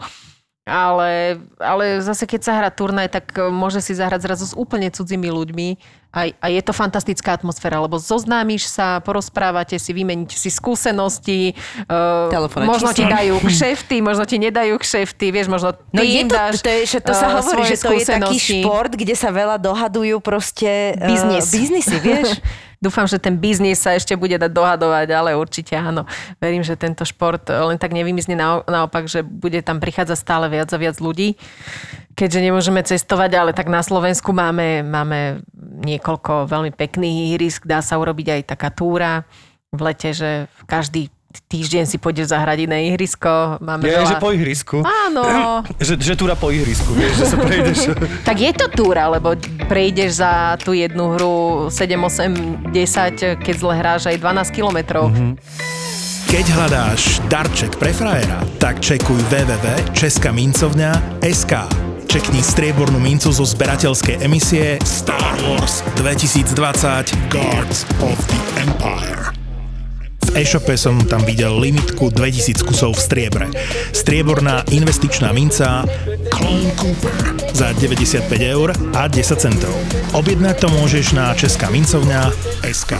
[0.64, 4.88] Ale, ale zase keď sa hrá turnaj, tak eh, môže si zahrať zrazu s úplne
[4.88, 5.68] cudzími ľuďmi
[6.14, 11.58] a, a je to fantastická atmosféra, lebo zoznámiš sa, porozprávate si, vymeníte si skúsenosti,
[11.90, 13.18] uh, Telefónne možno ti číslo.
[13.18, 16.80] dajú kšefty, možno ti nedajú kšefty, vieš, možno ty No je to, dáš to, je,
[16.86, 20.94] že to sa eh, hovorí, že to je taký šport, kde sa veľa dohadujú proste
[21.02, 21.50] Biznis.
[21.50, 22.30] biznisy, vieš?
[22.84, 26.04] Dúfam, že ten biznis sa ešte bude dať dohadovať, ale určite áno.
[26.44, 30.68] Verím, že tento šport len tak nevymizne nao- naopak, že bude tam prichádzať stále viac
[30.68, 31.40] a viac ľudí.
[32.12, 35.48] Keďže nemôžeme cestovať, ale tak na Slovensku máme, máme
[35.88, 39.24] niekoľko veľmi pekných ihrisk, dá sa urobiť aj taká túra
[39.72, 41.08] v lete, že každý
[41.50, 43.58] týždeň si pôjdeš zahrať iné ihrisko.
[43.58, 44.10] Máme Je, veľa...
[44.10, 44.84] že po ihrisku.
[44.86, 45.24] Áno,
[45.84, 47.80] Že, že túra po ihrisku, vieš, že sa prejdeš.
[48.28, 49.36] Tak je to túra, lebo
[49.68, 55.10] prejdeš za tú jednu hru 7, 8, 10, keď zle hráš aj 12 kilometrov.
[55.12, 55.34] Mm-hmm.
[56.34, 61.54] Keď hľadáš darček pre frajera, tak čekuj www.českamincovňa.sk
[62.10, 66.54] Čekni striebornú mincu zo zberateľskej emisie Star Wars 2020
[67.34, 69.33] Guards of the Empire.
[70.34, 73.46] E-shope som tam videl limitku 2000 kusov v striebre.
[73.94, 75.86] Strieborná investičná minca
[76.34, 77.14] Clone Cooper
[77.54, 79.74] za 95 eur a 10 centov.
[80.18, 82.34] Objednať to môžeš na Česká mincovňa
[82.66, 82.98] SK.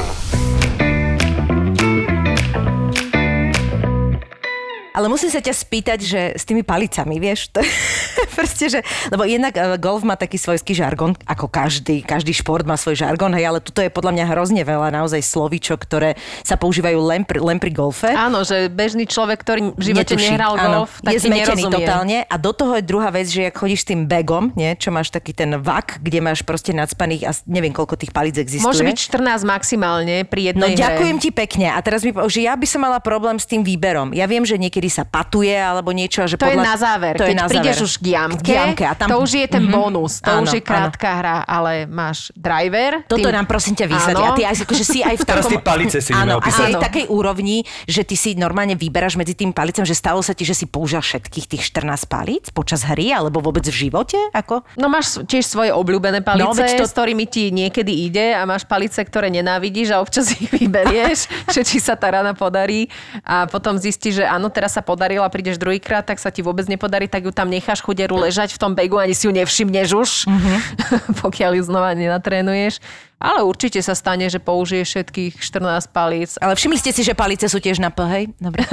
[4.94, 7.70] Ale musím sa ťa spýtať, že s tými palicami, vieš, to je
[8.38, 8.80] proste, že,
[9.10, 13.34] lebo jednak eh, golf má taký svojský žargon, ako každý, každý šport má svoj žargon,
[13.34, 17.42] hej, ale tuto je podľa mňa hrozne veľa naozaj slovíčok, ktoré sa používajú len pri,
[17.42, 18.10] len pri golfe.
[18.10, 20.30] Áno, že bežný človek, ktorý v živote Netuší.
[20.30, 21.76] nehral Áno, golf, tak je zmetený nerozumie.
[21.82, 22.18] totálne.
[22.30, 25.10] A do toho je druhá vec, že ak chodíš s tým bagom, nie, čo máš
[25.10, 28.70] taký ten vak, kde máš proste nadspaných a neviem, koľko tých palíc existuje.
[28.70, 31.24] Môže byť 14 maximálne pri No jednej ďakujem hre.
[31.24, 31.68] ti pekne.
[31.74, 34.14] A teraz mi že ja by som mala problém s tým výberom.
[34.14, 36.24] Ja viem, že niekedy sa patuje alebo niečo.
[36.24, 36.66] Že To je podľa...
[36.66, 37.14] na záver.
[37.14, 37.86] To je Keď na prídeš záver.
[37.86, 39.08] už k jamke, K jamke a tam...
[39.08, 39.72] to už je ten Mhm.
[39.72, 40.14] bonus.
[40.20, 40.68] To Áno, už je áno.
[40.68, 43.04] krátka hra, ale máš driver.
[43.06, 44.20] Toto ty- nám prosím ťa vysvetli.
[44.20, 44.36] A Áno.
[44.36, 45.52] ty aj, akože si aj v Teraz takom...
[45.52, 46.84] tie palice si Áno, a si aj v Áno.
[46.84, 50.54] takej úrovni, že ty si normálne vyberáš medzi tým palicom, že stalo sa ti, že
[50.54, 54.18] si použil všetkých tých 14 palíc počas hry, alebo vôbec v živote?
[54.32, 54.64] Ako?
[54.76, 58.64] No máš tiež svoje obľúbené palice, No, to- s ktorými ti niekedy ide a máš
[58.64, 62.90] palice, ktoré nenávidíš a občas ich vyberieš, že či sa tá rana podarí
[63.22, 67.06] a potom zistíš, že áno, teraz sa podarila, prídeš druhýkrát, tak sa ti vôbec nepodarí,
[67.06, 70.54] tak ju tam necháš chuderu ležať v tom begu, ani si ju nevšimneš už, Mhm.
[71.24, 72.82] pokiaľ ju znova nenatrénuješ.
[73.24, 76.36] Ale určite sa stane, že použije všetkých 14 palíc.
[76.44, 78.24] Ale všimli ste si, že palice sú tiež na P, hej?
[78.36, 78.68] Dobre.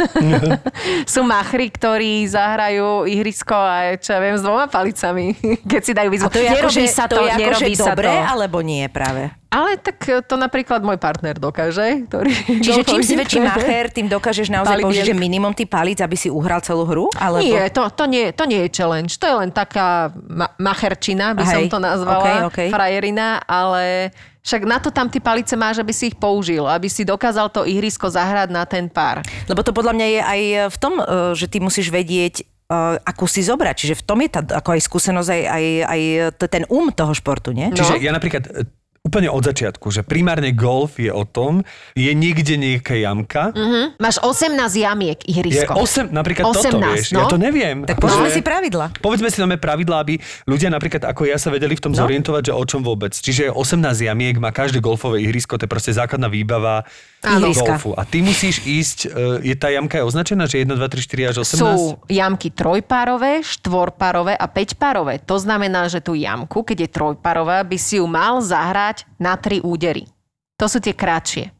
[1.13, 5.39] Sú machry, ktorí zahrajú ihrisko a čo ja viem, s dvoma palicami,
[5.71, 6.27] keď si dajú výzvu.
[6.27, 8.27] A to je nerobí akože, sa to to, je akože nerobí sa dobré, to.
[8.27, 9.31] alebo nie práve?
[9.51, 9.99] Ale tak
[10.31, 12.07] to napríklad môj partner dokáže.
[12.07, 12.31] Ktorý
[12.67, 16.15] Čiže čím si väčší macher, tým dokážeš naozaj Palík použiť, že minimum ty palíc, aby
[16.15, 17.07] si uhral celú hru?
[17.19, 17.43] Alebo...
[17.43, 19.19] Nie, to, to, nie, to nie je challenge.
[19.19, 22.69] To je len taká ma- macherčina, by som Hej, to nazvala, okej, okej.
[22.71, 27.05] frajerina, ale však na to tam ty palice máš, aby si ich použil, aby si
[27.05, 29.21] dokázal to ihrisko zahrať na ten pár.
[29.47, 30.41] Lebo to podľa mňa je aj
[30.73, 31.05] v tom, eh,
[31.37, 33.75] že ty musíš vedieť, eh, akú si zobrať.
[33.77, 36.01] Čiže v tom je tá ako aj skúsenosť, aj, aj, aj
[36.49, 37.69] ten um toho športu, nie?
[37.73, 38.65] Čiže ja napríklad e,
[39.01, 41.65] úplne od začiatku, že primárne golf je o tom,
[41.97, 43.97] je niekde nejaká jamka, Hm?
[43.97, 45.73] Máš 18 jamiek je ihrisko.
[45.73, 47.19] 8, napríklad toto, 18, vieš, no.
[47.19, 47.83] ja to neviem.
[47.83, 48.87] Tak Akože- povedzme si pravidla.
[49.01, 51.99] Povedzme si nové pravidlá, aby ľudia napríklad ako ja sa vedeli v tom No.
[51.99, 53.11] zorientovať, že o čom vôbec.
[53.11, 56.85] Čiže je 18 jamiek, má každé golfové ihrisko, to je proste základná výbava
[57.21, 57.53] Áno.
[57.53, 57.93] golfu.
[57.93, 58.99] A ty musíš ísť,
[59.45, 61.61] e, je tá jamka je označená, že 1, 2, 3, 4 až 18?
[61.61, 65.21] Sú jamky trojpárové, štvorpárové a päťpárové.
[65.29, 69.61] To znamená, že tú jamku, keď je trojpárová, by si ju mal zahrať na tri
[69.61, 70.09] údery.
[70.57, 71.53] To sú tie kratšie.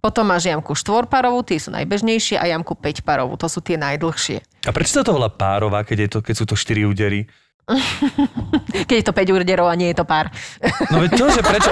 [0.00, 4.40] Potom máš jamku štvorpárovú, tie sú najbežnejšie a jamku päťpárovú, to sú tie najdlhšie.
[4.64, 7.28] A prečo sa to volá párová, keď, je to, keď sú to 4 údery?
[8.88, 10.30] Keď je to 5 úderov a nie je to pár.
[10.90, 11.70] No veď to, že prečo...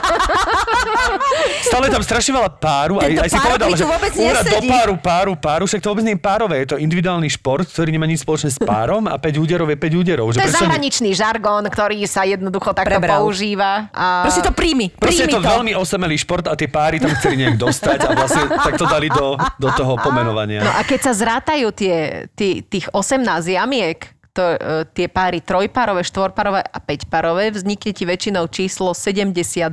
[1.64, 2.94] Stále tam strašne veľa páru.
[2.98, 5.88] Aj, Tento aj si pár povedal, že vôbec úrad do páru, páru, páru, však to
[5.90, 6.56] vôbec nie je párové.
[6.64, 10.00] Je to individuálny šport, ktorý nemá nič spoločné s párom a 5 úderov je 5
[10.00, 10.26] úderov.
[10.34, 13.22] Že To je zahraničný žargón, ktorý sa jednoducho takto Prebral.
[13.22, 13.90] používa.
[13.92, 14.26] A...
[14.26, 14.92] Proste to príjmi.
[14.94, 18.08] Proste je príjmi to, veľmi osamelý šport a tie páry tam chceli nejak dostať a
[18.14, 20.62] vlastne tak to dali do, do toho pomenovania.
[20.64, 24.59] No a keď sa zrátajú tie, tých 18 jamiek, to, e,
[24.94, 29.66] tie páry trojpárové, štvorpárové a päťpárové, vznikne ti väčšinou číslo 72,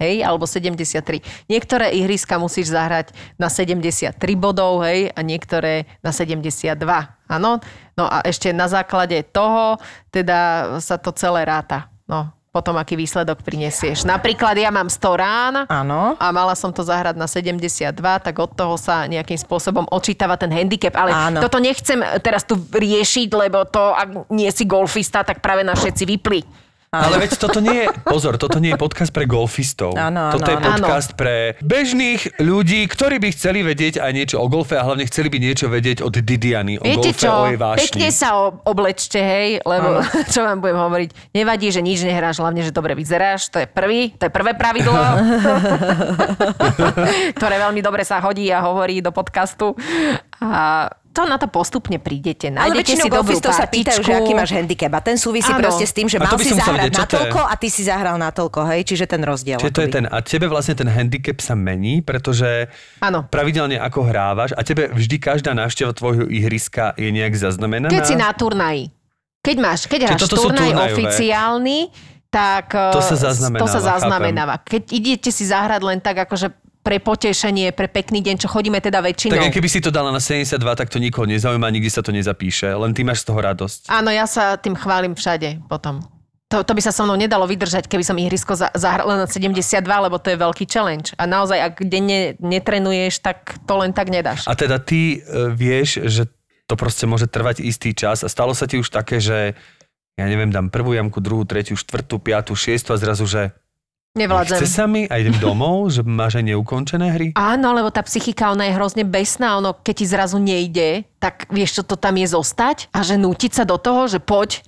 [0.00, 1.20] hej, alebo 73.
[1.52, 6.80] Niektoré ihriska musíš zahrať na 73 bodov, hej, a niektoré na 72.
[7.28, 7.60] Áno?
[7.92, 9.76] No a ešte na základe toho
[10.08, 11.92] teda sa to celé ráta.
[12.06, 14.08] No, potom aký výsledok prinesieš.
[14.08, 16.16] Napríklad ja mám 100 rán, Áno.
[16.16, 20.48] a mala som to zahrať na 72, tak od toho sa nejakým spôsobom očítava ten
[20.48, 20.96] handicap.
[20.96, 21.44] Ale Áno.
[21.44, 26.08] toto nechcem teraz tu riešiť, lebo to, ak nie si golfista, tak práve na všetci
[26.08, 26.40] vypli.
[27.04, 29.92] Ale veď toto nie je, pozor, toto nie je podcast pre golfistov.
[29.92, 30.64] Áno, áno, toto je áno.
[30.64, 35.28] podcast pre bežných ľudí, ktorí by chceli vedieť aj niečo o golfe a hlavne chceli
[35.28, 37.84] by niečo vedieť od Didiany, o Viete golfe, čo, o jej vášni.
[37.92, 40.00] pekne sa oblečte, hej, lebo
[40.32, 44.14] čo vám budem hovoriť, nevadí, že nič nehráš, hlavne, že dobre vyzeráš, to je prvý,
[44.16, 44.96] to je prvé pravidlo,
[47.38, 49.74] ktoré veľmi dobre sa hodí a hovorí do podcastu.
[50.40, 52.52] A to na to postupne prídete.
[52.52, 54.92] Ale Nájdete väčšinou si dobrú sa pýtajú, že aký máš handicap.
[54.92, 55.64] A ten súvisí Áno.
[55.64, 58.28] proste s tým, že mal by si zahrať na toľko a ty si zahral na
[58.28, 58.84] toľko, hej?
[58.84, 59.56] Čiže ten rozdiel.
[59.56, 62.68] Čiže to je ten, a tebe vlastne ten handicap sa mení, pretože
[63.00, 63.24] Áno.
[63.32, 67.88] pravidelne ako hrávaš a tebe vždy každá návšteva tvojho ihriska je nejak zaznamenaná.
[67.88, 68.92] Keď si na turnaji.
[69.40, 71.88] Keď máš, keď hráš turnaj oficiálny,
[72.28, 74.54] tak To sa zaznamenáva, to sa zaznamenáva.
[74.60, 79.02] Keď idete si zahrať len tak akože pre potešenie, pre pekný deň, čo chodíme teda
[79.02, 79.34] väčšinou.
[79.34, 82.14] Tak aj keby si to dala na 72, tak to nikoho nezaujíma, nikdy sa to
[82.14, 83.90] nezapíše, len ty máš z toho radosť.
[83.90, 86.06] Áno, ja sa tým chválim všade potom.
[86.54, 89.82] To, to by sa so mnou nedalo vydržať, keby som ihrisko za- zahrala na 72,
[89.82, 91.10] lebo to je veľký challenge.
[91.18, 94.46] A naozaj, ak denne netrenuješ, tak to len tak nedáš.
[94.46, 96.30] A teda ty e, vieš, že
[96.70, 99.58] to proste môže trvať istý čas a stalo sa ti už také, že
[100.14, 103.50] ja neviem, dám prvú jamku, druhú, tretiu, štvrtú, piatú, šiestu a zrazu, že
[104.16, 104.56] Nevládzem.
[104.64, 107.26] chce sa mi a idem domov, že máš aj neukončené hry?
[107.36, 111.78] Áno, lebo tá psychika, ona je hrozne besná, ono, keď ti zrazu nejde, tak vieš,
[111.78, 114.64] čo to tam je zostať a že nútiť sa do toho, že poď,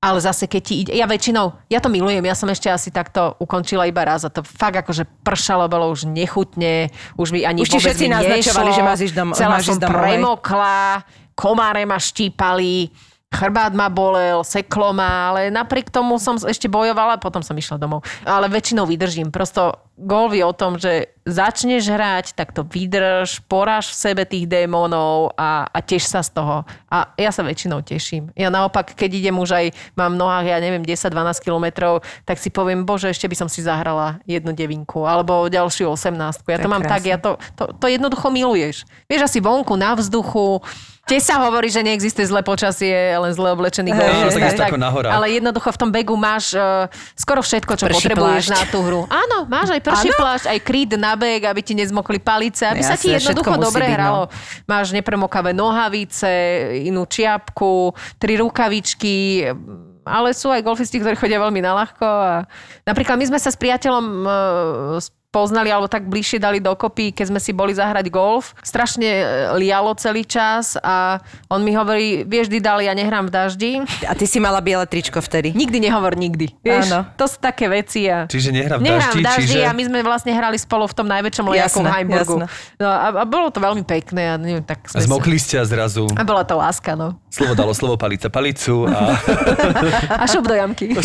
[0.00, 3.36] ale zase keď ti ide, ja väčšinou, ja to milujem, ja som ešte asi takto
[3.40, 7.72] ukončila iba raz a to fakt akože pršalo, bolo už nechutne, už mi ani Už
[7.72, 9.96] ti vôbec všetci mi naznačovali, nešlo, že máš ísť dom- celá máš som ísť domov,
[9.96, 10.80] premokla,
[11.32, 12.92] komáre ma štípali,
[13.30, 18.02] chrbát ma bolel, seklo ma, ale napriek tomu som ešte bojovala, potom som išla domov.
[18.26, 19.30] Ale väčšinou vydržím.
[19.30, 24.48] Prosto golf je o tom, že začneš hrať, tak to vydrž, poráž v sebe tých
[24.48, 26.64] démonov a, a teš sa z toho.
[26.88, 28.32] A ja sa väčšinou teším.
[28.34, 31.12] Ja naopak, keď idem už aj, mám v nohách, ja neviem, 10-12
[31.44, 36.16] kilometrov, tak si poviem, bože, ešte by som si zahrala jednu devinku alebo ďalšiu 18.
[36.48, 37.10] Ja To to, mám tak, krásne.
[37.12, 38.88] ja to, to, to jednoducho miluješ.
[39.06, 40.64] Vieš, asi vonku na vzduchu,
[41.10, 44.30] Tiež sa hovorí, že neexistuje zlé počasie, len zle oblečený golf.
[44.78, 45.10] Na horách.
[45.10, 46.86] Ale jednoducho v tom begu máš uh,
[47.18, 48.54] skoro všetko, čo Prší potrebuješ plášť.
[48.54, 49.10] na tú hru.
[49.10, 50.18] Áno, máš aj prší Áno?
[50.22, 53.90] plášť, aj kryt na beg, aby ti nezmokli palice, aby sa ti jednoducho dobre byť,
[53.90, 53.96] no.
[53.98, 54.22] hralo.
[54.70, 56.30] Máš nepremokavé nohavice,
[56.86, 59.46] inú čiapku, tri rukavičky,
[60.06, 62.06] ale sú aj golfisti, ktorí chodia veľmi naľahko.
[62.06, 62.32] A
[62.88, 67.40] napríklad my sme sa s priateľom uh, poznali alebo tak bližšie dali dokopy, keď sme
[67.40, 68.52] si boli zahrať golf.
[68.66, 69.24] Strašne e,
[69.62, 73.72] lialo celý čas a on mi hovorí, vieš, Didal, ja nehrám v daždi.
[74.10, 75.54] A ty si mala biele tričko vtedy.
[75.54, 76.50] Nikdy nehovor nikdy.
[76.66, 77.06] Vieš, Áno.
[77.14, 78.10] to sú také veci.
[78.10, 78.26] A...
[78.26, 79.70] Čiže nehrá v Nehrám daždi, v daždi čiže...
[79.70, 82.36] a my sme vlastne hrali spolu v tom najväčšom lejaku v Heimburgu.
[82.42, 82.76] jasné.
[82.82, 85.06] No a, a, bolo to veľmi pekné a neviem, tak sme sa...
[85.06, 87.14] Zmokli ste a zrazu A bola to láska, no.
[87.30, 89.14] slovo dalo slovo palica palicu a
[90.22, 90.90] A šup do jamky.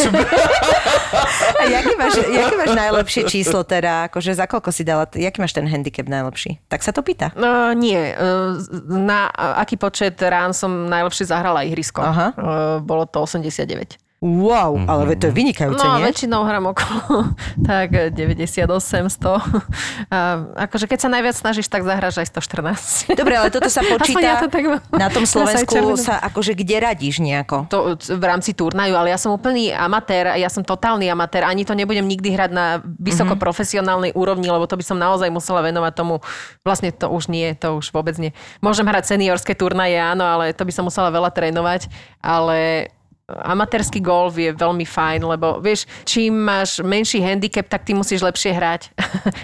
[1.61, 4.07] A jaký máš, jaký máš najlepšie číslo teda?
[4.15, 6.63] Akože za koľko si dala, jaký máš ten handicap najlepší?
[6.71, 7.35] Tak sa to pýta.
[7.35, 7.99] No, nie.
[8.15, 8.55] Uh,
[8.87, 9.27] Na
[9.59, 11.99] aký počet rán som najlepšie zahrala ihrisko?
[11.99, 12.31] Aha.
[12.31, 13.99] Uh, Bolo to 89.
[14.23, 16.07] Wow, ale veď to je vynikajúce, No, nie?
[16.07, 17.29] väčšinou hram okolo
[17.69, 18.65] tak 98,
[19.11, 20.07] 100.
[20.09, 20.17] A
[20.65, 23.11] akože keď sa najviac snažíš, tak zahráš aj 114.
[23.13, 24.81] Dobre, ale toto sa počíta ja to tak mám.
[24.89, 27.67] na tom Slovensku sa akože kde radíš nejako?
[27.69, 31.75] To v rámci turnaju, ale ja som úplný amatér, ja som totálny amatér, ani to
[31.77, 32.65] nebudem nikdy hrať na
[32.97, 36.23] vysoko profesionálnej úrovni, lebo to by som naozaj musela venovať tomu,
[36.63, 38.31] vlastne to už nie, to už vôbec nie.
[38.63, 41.91] Môžem hrať seniorské turnaje, áno, ale to by som musela veľa trénovať,
[42.23, 42.89] ale
[43.25, 48.53] amatérsky golf je veľmi fajn, lebo vieš, čím máš menší handicap, tak ty musíš lepšie
[48.53, 48.93] hrať.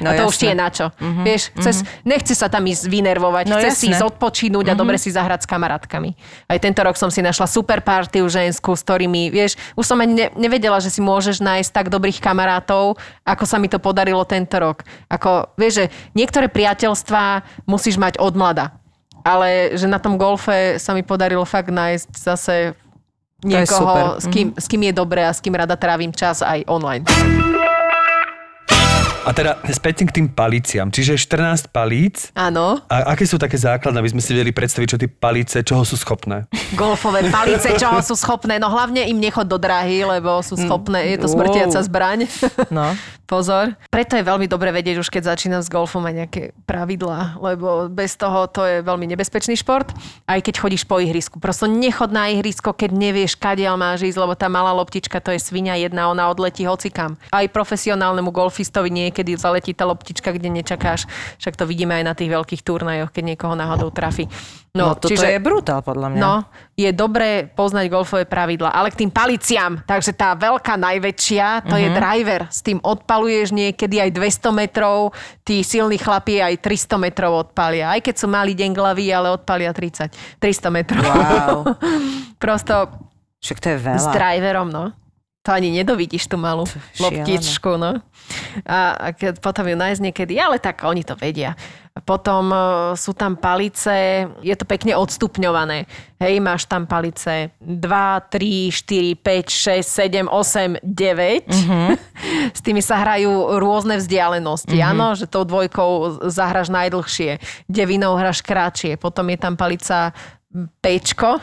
[0.06, 0.42] No a to už jasné.
[0.42, 0.86] ti je na čo.
[1.02, 3.98] Vieš, chceš, nechce sa tam ísť vynervovať, No chce si jasné.
[3.98, 6.14] ísť odpočínuť a dobre si zahrať s kamarátkami.
[6.46, 10.14] Aj tento rok som si našla super partiu ženskú, s ktorými, vieš, už som ani
[10.14, 14.62] ne, nevedela, že si môžeš nájsť tak dobrých kamarátov, ako sa mi to podarilo tento
[14.62, 14.86] rok.
[15.10, 18.78] Ako, vieš, že niektoré priateľstvá musíš mať od mlada.
[19.22, 22.74] Ale že na tom golfe sa mi podarilo fakt nájsť zase.
[23.44, 27.04] Niekoho, s kým, s kým je dobré a s kým rada trávim čas aj online.
[29.22, 30.90] A teda späť k tým paliciam.
[30.90, 32.34] Čiže 14 palíc.
[32.34, 32.82] Áno.
[32.90, 35.94] A aké sú také základné, aby sme si vedeli predstaviť, čo tie palice, čoho sú
[35.94, 36.50] schopné?
[36.74, 38.58] golfové palice, čoho sú schopné.
[38.58, 42.26] No hlavne im nechod do dráhy, lebo sú schopné, je to smrtiaca zbraň.
[42.72, 42.96] No.
[43.32, 43.80] Pozor.
[43.88, 48.20] Preto je veľmi dobre vedieť už keď začínam s golfom aj nejaké pravidlá, lebo bez
[48.20, 49.88] toho to je veľmi nebezpečný šport.
[50.28, 51.40] Aj keď chodíš po ihrisku.
[51.40, 55.40] Prosto nechod na ihrisko, keď nevieš, kadiaľ máš ísť, lebo tá malá loptička to je
[55.40, 57.16] svinia jedna, ona odletí hocikam.
[57.32, 61.04] Aj profesionálnemu golfistovi niekedy zaletí tá loptička, kde nečakáš.
[61.44, 64.32] Však to vidíme aj na tých veľkých turnajoch, keď niekoho náhodou trafi.
[64.72, 66.22] No, toto je brutál podľa mňa.
[66.24, 66.48] No,
[66.80, 71.84] je dobré poznať golfové pravidla, ale k tým paliciam, takže tá veľká najväčšia, to uh-huh.
[71.84, 72.42] je driver.
[72.48, 75.12] S tým odpaluješ niekedy aj 200 metrov,
[75.44, 77.92] tí silní chlapi aj 300 metrov odpalia.
[77.92, 81.04] Aj keď sú mali denglaví, ale odpalia 30, 300 metrov.
[81.04, 81.76] Wow.
[82.42, 82.96] Prosto
[83.44, 84.00] Však to je veľa.
[84.00, 84.96] s driverom, no.
[85.42, 86.70] To ani nedovidíš tú malú
[87.02, 87.98] loptičku, no.
[88.62, 91.58] A, a keď potom ju nájsť niekedy, ale tak oni to vedia.
[92.06, 92.58] Potom e,
[92.94, 95.90] sú tam palice, je to pekne odstupňované.
[96.22, 101.50] Hej, máš tam palice 2, 3, 4, 5, 6, 7, 8, 9.
[101.50, 101.90] Mm-hmm.
[102.58, 104.78] S tými sa hrajú rôzne vzdialenosti.
[104.78, 104.92] Mm-hmm.
[104.94, 108.96] Áno, že tou dvojkou zahraš najdlhšie, devinou hraš kratšie.
[108.96, 110.14] Potom je tam palica
[110.52, 111.40] Pčko,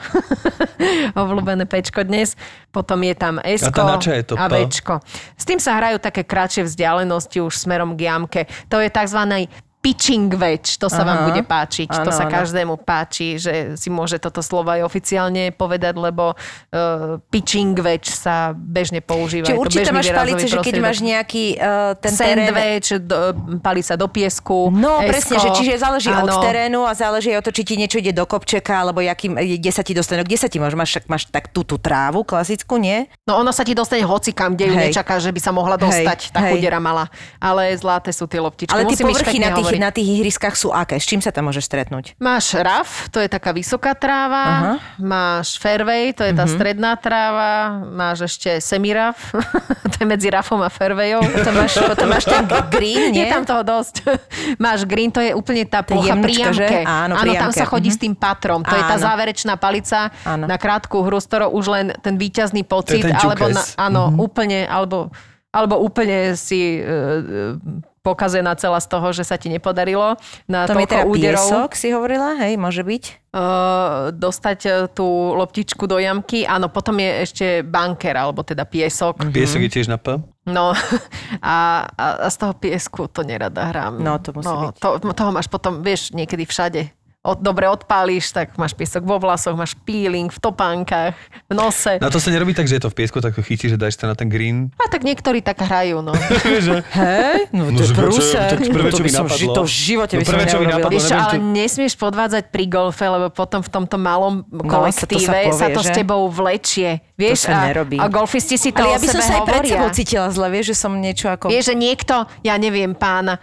[1.24, 2.36] obľúbené Pčko dnes,
[2.68, 3.72] potom je tam S A
[4.20, 4.44] je to a?
[4.68, 4.94] Včko.
[5.32, 8.40] S tým sa hrajú také kratšie vzdialenosti už smerom k jamke.
[8.68, 9.48] To je tzv.
[9.88, 11.26] Pitching wedge, to sa vám Aha.
[11.32, 11.88] bude páčiť.
[11.88, 12.32] to Áno, sa áno.
[12.36, 18.52] každému páči, že si môže toto slovo aj oficiálne povedať, lebo uh, pitching wedge sa
[18.52, 19.48] bežne používa.
[19.48, 22.52] Čiže to určite máš palice, že keď máš nejaký uh, ten terén...
[22.52, 23.16] Sandwich, do,
[23.64, 26.28] palica do piesku, No, esko, presne, že čiže záleží áno.
[26.28, 29.72] od terénu a záleží od toho, či ti niečo ide do kopčeka, alebo jakým, kde
[29.72, 30.20] sa ti dostane.
[30.20, 30.76] Kde sa ti máš?
[30.76, 33.08] Máš, máš tak tú, tú trávu klasickú, nie?
[33.24, 36.28] No ono sa ti dostane hocikam, kde ju nečaká, že by sa mohla dostať.
[36.28, 36.62] Hej, Takú hej.
[36.62, 37.08] dera mala.
[37.40, 38.74] Ale zlaté sú tie loptičky.
[38.74, 40.94] Ale tie povrchy na tých, na tých ihriskách sú aké?
[40.94, 42.18] S čím sa tam môžeš stretnúť?
[42.18, 44.74] Máš raf, to je taká vysoká tráva, Aha.
[44.98, 47.50] máš fairway, to je tá stredná tráva,
[47.84, 49.30] máš ešte semiraf,
[49.90, 51.22] to je medzi rafom a fairwayom.
[51.22, 53.22] Potom máš, potom máš ten green, nie?
[53.22, 54.02] Je tam toho dosť.
[54.58, 56.78] máš green, to je úplne tá plocha pri jamke.
[56.82, 57.56] Áno, pri tam jamke.
[57.56, 57.94] sa chodí Mhm.
[57.94, 58.60] s tým patrom.
[58.60, 59.04] To je tá Áno.
[59.04, 60.44] záverečná palica Áno.
[60.44, 64.64] na krátku hru, z ktorou už len ten výťazný pocit, ten alebo na, áno, úplne,
[64.64, 65.08] alebo,
[65.48, 70.16] alebo úplne si e, e, pokazená celá z toho, že sa ti nepodarilo
[70.48, 72.40] na To je teda úderov piesok, si hovorila?
[72.40, 73.28] Hej, môže byť?
[73.32, 76.48] uh, dostať uh, tú loptičku do jamky.
[76.48, 79.20] Áno, potom je ešte banker, alebo teda piesok.
[79.28, 80.16] Piesok je tiež na P?
[80.48, 80.72] No
[81.44, 84.00] a, a, a z toho piesku to nerada hrám.
[84.00, 84.80] No, to musí byť.
[84.80, 86.88] To, toho máš potom, vieš, niekedy všade
[87.28, 91.12] od, dobre odpálíš, tak máš piesok vo vlasoch, máš peeling v topánkach,
[91.44, 91.96] v nose.
[91.96, 93.94] Na to sa nerobí tak, že je to v piesku, tak to chytíš, že dáš
[93.94, 94.72] to na ten green.
[94.74, 96.16] A tak niektorí tak hrajú, no.
[96.98, 97.48] Hej?
[97.50, 98.48] No No, to je prúser.
[98.50, 99.38] to prvé, No, čo to mi by som napadlo.
[99.38, 101.92] ži- To v živote No, by som prvé, čo napadlo, čo, neviem, ale čo- nesmieš
[101.94, 105.90] podvádzať pri golfe, lebo potom v tomto malom kolektíve sa to sa, povie, to s
[105.92, 106.90] tebou vlečie.
[107.14, 107.96] Vieš, sa a, nerobí.
[107.98, 110.66] a golfisti si to Ale ja by som sa aj pred sebou cítila zle, vieš,
[110.68, 111.50] že som niečo ako...
[111.50, 113.38] Vieš, že niekto, ja neviem, pán uh,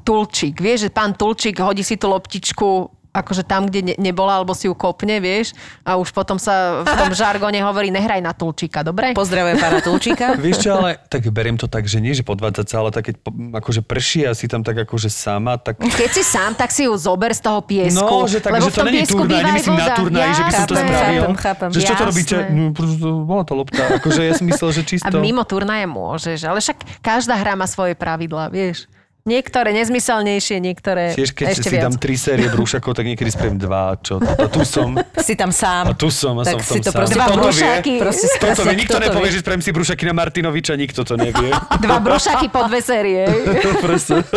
[0.00, 4.50] Tulčík, vieš, že pán Tulčík hodí si tú loptičku akože tam, kde ne, nebola, alebo
[4.58, 5.54] si ju kopne, vieš,
[5.86, 9.14] a už potom sa v tom žargone hovorí, nehraj na Tulčíka, dobre?
[9.14, 10.34] Pozdravujem pána Tulčíka.
[10.44, 13.16] Vieš čo, ale tak beriem to tak, že nie, že podvádzať sa, ale tak keď
[13.62, 16.92] akože prší a si tam tak akože sama, tak Keď si sám, tak si ju
[16.98, 18.02] zober z toho piesku.
[18.02, 20.74] No, že tak, lebo že to není turnaj, nemyslím na turnaj, že by som to
[20.74, 21.22] spravil.
[21.22, 21.68] Chápem, chápem.
[21.70, 22.36] Že čo to robíte?
[22.50, 22.64] No,
[23.22, 23.82] bola to lopta.
[24.02, 25.16] Akože ja som myslel, že A čisto.
[25.22, 28.90] mimo turnaje môžeš, ale však každá hra má svoje pravidlá, vieš.
[29.24, 31.88] Niektoré nezmyselnejšie, niektoré Tiež keď ešte si viac.
[31.88, 34.20] dám tri série brúšakov, tak niekedy spravím dva, čo?
[34.20, 34.92] A tu som.
[35.16, 35.88] Si tam sám.
[35.88, 37.00] A tu som, a tak som v tom si to sám.
[37.00, 37.94] proste Dva brúšaky.
[38.04, 39.34] Proste Toto vie, nikto kto to nepovie, vie.
[39.34, 41.48] že spravím si brúšaky na Martinoviča, nikto to nevie.
[41.88, 43.24] Dva brúšaky po dve série.
[43.88, 44.28] Proste.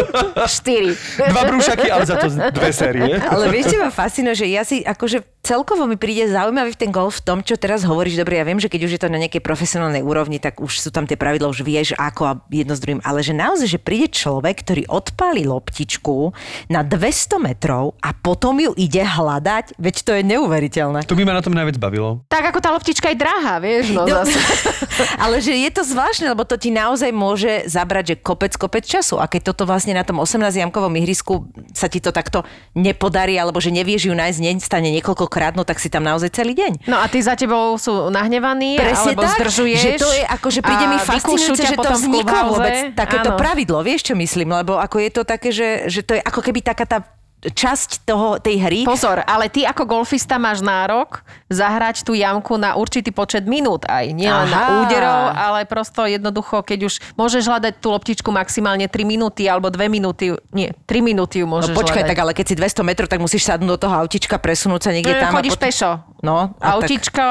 [0.48, 0.96] Štyri.
[1.20, 3.12] Dva brúšaky, ale za to dve série.
[3.20, 7.20] Ale vieš, čo ma fascinuje, že ja si akože celkovo mi príde zaujímavý ten golf
[7.20, 8.20] v tom, čo teraz hovoríš.
[8.20, 10.96] Dobre, ja viem, že keď už je to na nejakej profesionálnej úrovni, tak už sú
[10.96, 13.04] tam tie pravidla, už vieš ako a jedno s druhým.
[13.04, 16.36] Ale že naozaj, že príde človek, ktorý odpálí loptičku
[16.68, 21.00] na 200 metrov a potom ju ide hľadať, veď to je neuveriteľné.
[21.04, 22.22] To by ma na tom najviac bavilo.
[22.28, 24.38] Tak ako tá loptička je drahá, vieš, no No, zase.
[25.24, 29.16] ale že je to zvláštne, lebo to ti naozaj môže zabrať, že kopec, kopec času.
[29.16, 33.70] A keď toto vlastne na tom 18-jamkovom ihrisku sa ti to takto nepodarí, alebo že
[33.70, 36.88] nevieš ju nájsť, nestane niekoľkokrát, no tak si tam naozaj celý deň.
[36.88, 39.80] No a tí za tebou sú nahnevaní, Presne alebo tak, zdržuješ.
[39.80, 43.40] že to je ako, že príde mi fascinujúce, že to vzniklo vôbec takéto Áno.
[43.40, 46.60] pravidlo, vieš čo myslím, lebo ako je to také, že, že to je ako keby
[46.60, 47.00] taká tá
[47.38, 48.82] časť toho, tej hry.
[48.82, 54.10] Pozor, ale ty ako golfista máš nárok zahrať tú jamku na určitý počet minút aj.
[54.10, 59.06] Nie len na úderov, ale prosto jednoducho, keď už môžeš hľadať tú loptičku maximálne 3
[59.06, 62.10] minúty alebo 2 minúty, nie, 3 minúty ju No môžeš počkaj, hľadať.
[62.10, 65.14] tak ale keď si 200 metrov, tak musíš sadnúť do toho autička, presunúť sa niekde
[65.14, 65.32] No, tam.
[65.38, 65.92] chodíš potom- pešo.
[66.18, 67.26] No, a tak- Autička,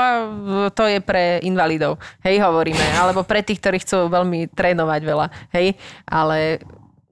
[0.71, 2.79] to je pre invalidov, hej, hovoríme.
[2.95, 5.75] Alebo pre tých, ktorí chcú veľmi trénovať veľa, hej.
[6.07, 6.63] Ale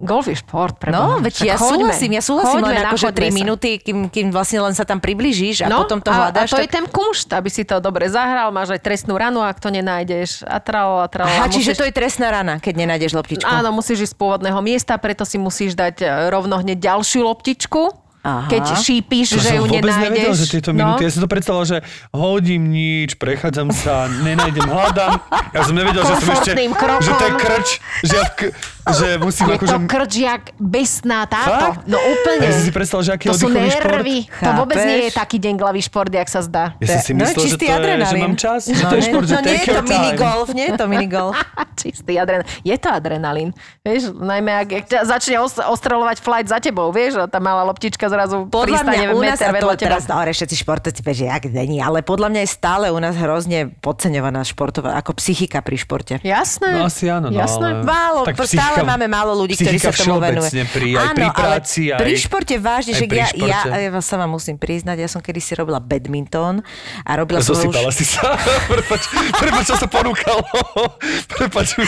[0.05, 1.89] golf je šport, pre No, veď ja choďme.
[1.89, 3.35] súhlasím, ja súhlasím, len nachoďme 3 sa.
[3.35, 6.47] minúty, kým, kým vlastne len sa tam približíš a No, potom to a, hľadáš.
[6.47, 6.65] a to tak...
[6.65, 10.45] je ten kumšt, aby si to dobre zahral, máš aj trestnú ranu, ak to nenájdeš.
[10.45, 11.27] A tralo, a tralo.
[11.27, 11.81] Aha, a čiže musíš...
[11.81, 13.49] to je trestná rana, keď nenájdeš loptičku.
[13.49, 18.05] Áno, musíš ísť z pôvodného miesta, preto si musíš dať e, rovno hneď ďalšiu loptičku.
[18.21, 18.49] Aha.
[18.49, 20.01] Keď šípiš, To že ju vôbec nenájdeš.
[20.09, 20.81] nevedel, že tieto no.
[20.81, 25.21] minúty, ja som to predstavoval, že hodím nič, prechádzam sa, nenájdem, hľadám.
[25.53, 27.05] Ja som nevedel, že som ešte, krokom.
[27.05, 27.69] že to je krč,
[28.01, 28.53] že, ja v k-
[28.87, 29.73] že musím Je akože...
[29.73, 31.81] to krč jak besná táto.
[31.81, 31.85] Fakt?
[31.87, 32.45] No úplne.
[32.45, 33.89] Ja si predstavil, že aký to sú oddychový šport.
[33.91, 34.19] nervy.
[34.29, 34.91] To vôbec Chápeš?
[34.91, 36.65] nie je taký denglavý šport, jak sa zdá.
[36.79, 38.95] Ja som si No, myslel, že, čistý to je, že mám čas, že No, to
[38.95, 41.35] je nie, šport, že no, nie je to minigolf, nie je to minigolf.
[41.85, 42.49] Čistý adrenalín.
[42.61, 43.49] Je to adrenalín.
[43.81, 47.61] Vieš, najmä ak ak ťa začne os- ostreľovať flight za tebou, vieš, a tá malá
[47.63, 49.87] loptička zrazu Podľa pristane mňa u nás, meter vedľa teba.
[49.87, 53.69] teraz dobre, všetci športovci, že jak není, ale podľa mňa je stále u nás hrozne
[53.79, 56.15] podceňovaná športová, ako psychika pri športe.
[56.21, 56.69] Jasné.
[56.75, 57.69] No asi áno, no, Jasné.
[57.71, 57.85] ale...
[57.85, 60.51] Málo, Tak tak stále máme málo ľudí, ktorí sa tomu venujú.
[60.75, 62.01] Pri, aj pri práci, ale aj...
[62.03, 65.79] pri športe vážne, že ja, ja, ja sa vám musím priznať, ja som kedysi robila
[65.79, 66.65] badminton
[67.07, 67.71] a robila som už...
[67.95, 68.35] si sa.
[68.73, 69.03] prepač,
[69.39, 70.43] prepač, čo sa ponúkalo.
[71.39, 71.79] prepač.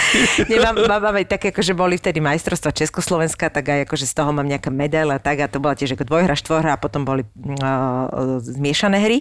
[0.46, 4.30] Nemám, mám, mám aj také, akože boli vtedy majstrovstva Československa, tak aj akože z toho
[4.36, 8.38] mám medaile a tak a to bola tiež ako dvojhra, štvorhra a potom boli uh,
[8.44, 9.18] zmiešané hry.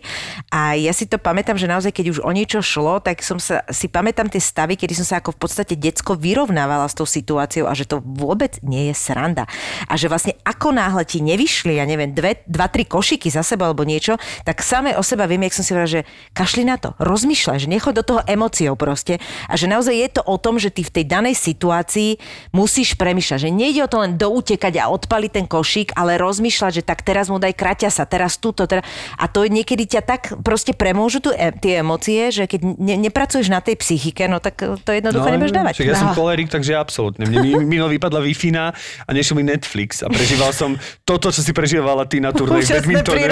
[0.51, 3.63] A ja si to pamätám, že naozaj, keď už o niečo šlo, tak som sa,
[3.71, 7.54] si pamätám tie stavy, kedy som sa ako v podstate decko vyrovnávala s tou situáciou
[7.63, 9.47] a že to vôbec nie je sranda.
[9.87, 13.71] A že vlastne ako náhle ti nevyšli, ja neviem, dve, dva, tri košiky za sebou
[13.71, 16.91] alebo niečo, tak samé o seba viem, jak som si hovorila, že kašli na to,
[16.99, 20.73] rozmýšľaj, že nechoď do toho emóciou proste a že naozaj je to o tom, že
[20.73, 22.17] ty v tej danej situácii
[22.51, 26.83] musíš premýšľať, že nejde o to len doutekať a odpaliť ten košík, ale rozmýšľať, že
[26.83, 28.81] tak teraz mu daj kraťa sa, teraz túto, teraz...
[29.15, 33.47] a to niekedy ťa tak proste premôžu tu e- tie emócie, že keď ne, nepracuješ
[33.53, 35.73] na tej psychike, no tak to jednoducho nebudeš dávať.
[35.77, 36.17] Však ja som No.
[36.17, 37.25] cholerik, takže absolútne.
[37.25, 41.51] Mne mi- minul vypadla wi a nešiel mi Netflix a prežíval som toto, čo si
[41.51, 43.25] prežívala ty na turnej v badmintone.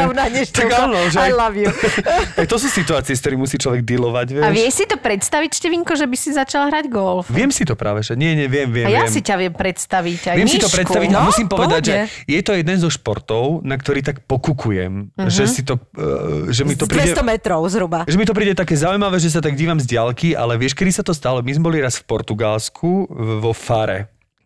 [0.49, 1.69] Tak áno, že I love you.
[2.39, 4.43] aj to sú situácie, s ktorými musí človek dealovať, vieš.
[4.43, 7.25] A vieš si to predstaviť, Števinko, že by si začal hrať golf?
[7.27, 9.09] Viem si to práve, že nie, nie, viem, viem, A ja viem.
[9.09, 10.19] si ťa viem predstaviť.
[10.25, 10.77] Aj Viem si to Mišku.
[10.77, 11.95] predstaviť a No, musím povedať, že
[12.25, 15.29] je to jeden zo športov, na ktorý tak pokukujem, Mhm.
[15.29, 17.13] že si to, uh, že mi to príde...
[17.13, 18.03] 200 metrov zhruba.
[18.03, 20.91] Že mi to príde také zaujímavé, že sa tak dívam z diaľky, ale vieš, kedy
[20.91, 21.39] sa to stalo?
[21.39, 24.02] My sme boli raz v Portugalsku v- vo Fare.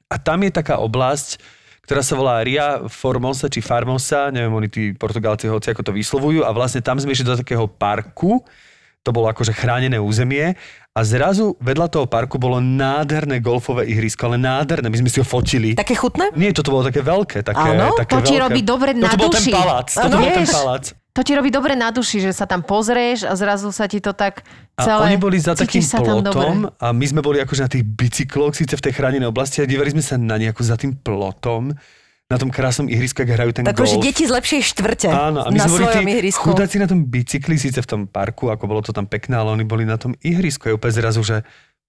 [0.07, 1.39] A tam je taká oblasť,
[1.83, 6.43] ktorá sa volá Ria Formosa či Farmosa, neviem, oni tí Portugálci hoci ako to vyslovujú
[6.43, 8.43] a vlastne tam sme išli do takého parku,
[9.03, 10.55] to bolo akože chránené územie
[10.91, 15.27] a zrazu vedľa toho parku bolo nádherné golfové ihrisko, ale nádherné, my sme si ho
[15.27, 15.79] fotili.
[15.79, 16.31] Také chutné?
[16.35, 17.39] Nie, toto bolo také veľké.
[17.45, 18.43] Také, Áno, také to ti veľké.
[18.49, 19.87] robí dobre na Toto bol ten palác.
[19.95, 20.91] Áno, bol ten palác.
[21.17, 24.13] To ti robí dobre na duši, že sa tam pozrieš a zrazu sa ti to
[24.13, 24.45] tak
[24.77, 25.01] A celé...
[25.09, 28.85] oni boli za takým plotom a my sme boli akože na tých bicykloch, síce v
[28.85, 31.73] tej chránenej oblasti a dívali sme sa na ne ako za tým plotom,
[32.29, 34.05] na tom krásnom ihrisku, ak hrajú ten Takže golf.
[34.05, 36.43] deti z lepšej štvrte Áno, a my na sme boli tí ihrisku.
[36.53, 39.65] chudáci na tom bicykli, síce v tom parku, ako bolo to tam pekné, ale oni
[39.65, 40.69] boli na tom ihrisku.
[40.69, 41.41] Je úplne zrazu, že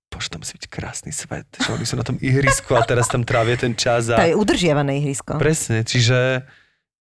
[0.09, 3.29] bože, tam musí byť krásny svet, že oni sú na tom ihrisku a teraz tam
[3.29, 4.09] trávia ten čas.
[4.09, 4.25] To A...
[4.25, 5.37] je udržiavané ihrisko.
[5.37, 6.49] Presne, čiže,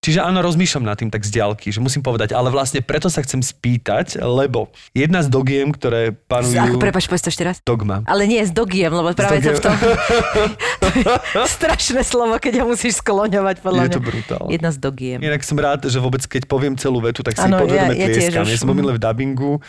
[0.02, 3.20] čiže áno, rozmýšľam nad tým tak z diaľky, že musím povedať, ale vlastne preto sa
[3.22, 6.58] chcem spýtať, lebo jedna z dogiem, ktoré panujú...
[6.58, 7.56] Ako, prepač, povedz to ešte raz.
[7.62, 8.02] Dogma.
[8.08, 9.76] Ale nie s dogiem, lebo práve to v tom...
[11.60, 13.96] strašné slovo, keď ho musíš skloňovať, podľa Je mňa.
[13.96, 14.44] to brutál.
[14.48, 15.20] Jedna z dogiem.
[15.20, 18.14] Inak som rád, že vôbec keď poviem celú vetu, tak si Áno, podvedome ja- ja
[18.14, 18.46] tlieskam.
[18.48, 19.60] Ja som v dubbingu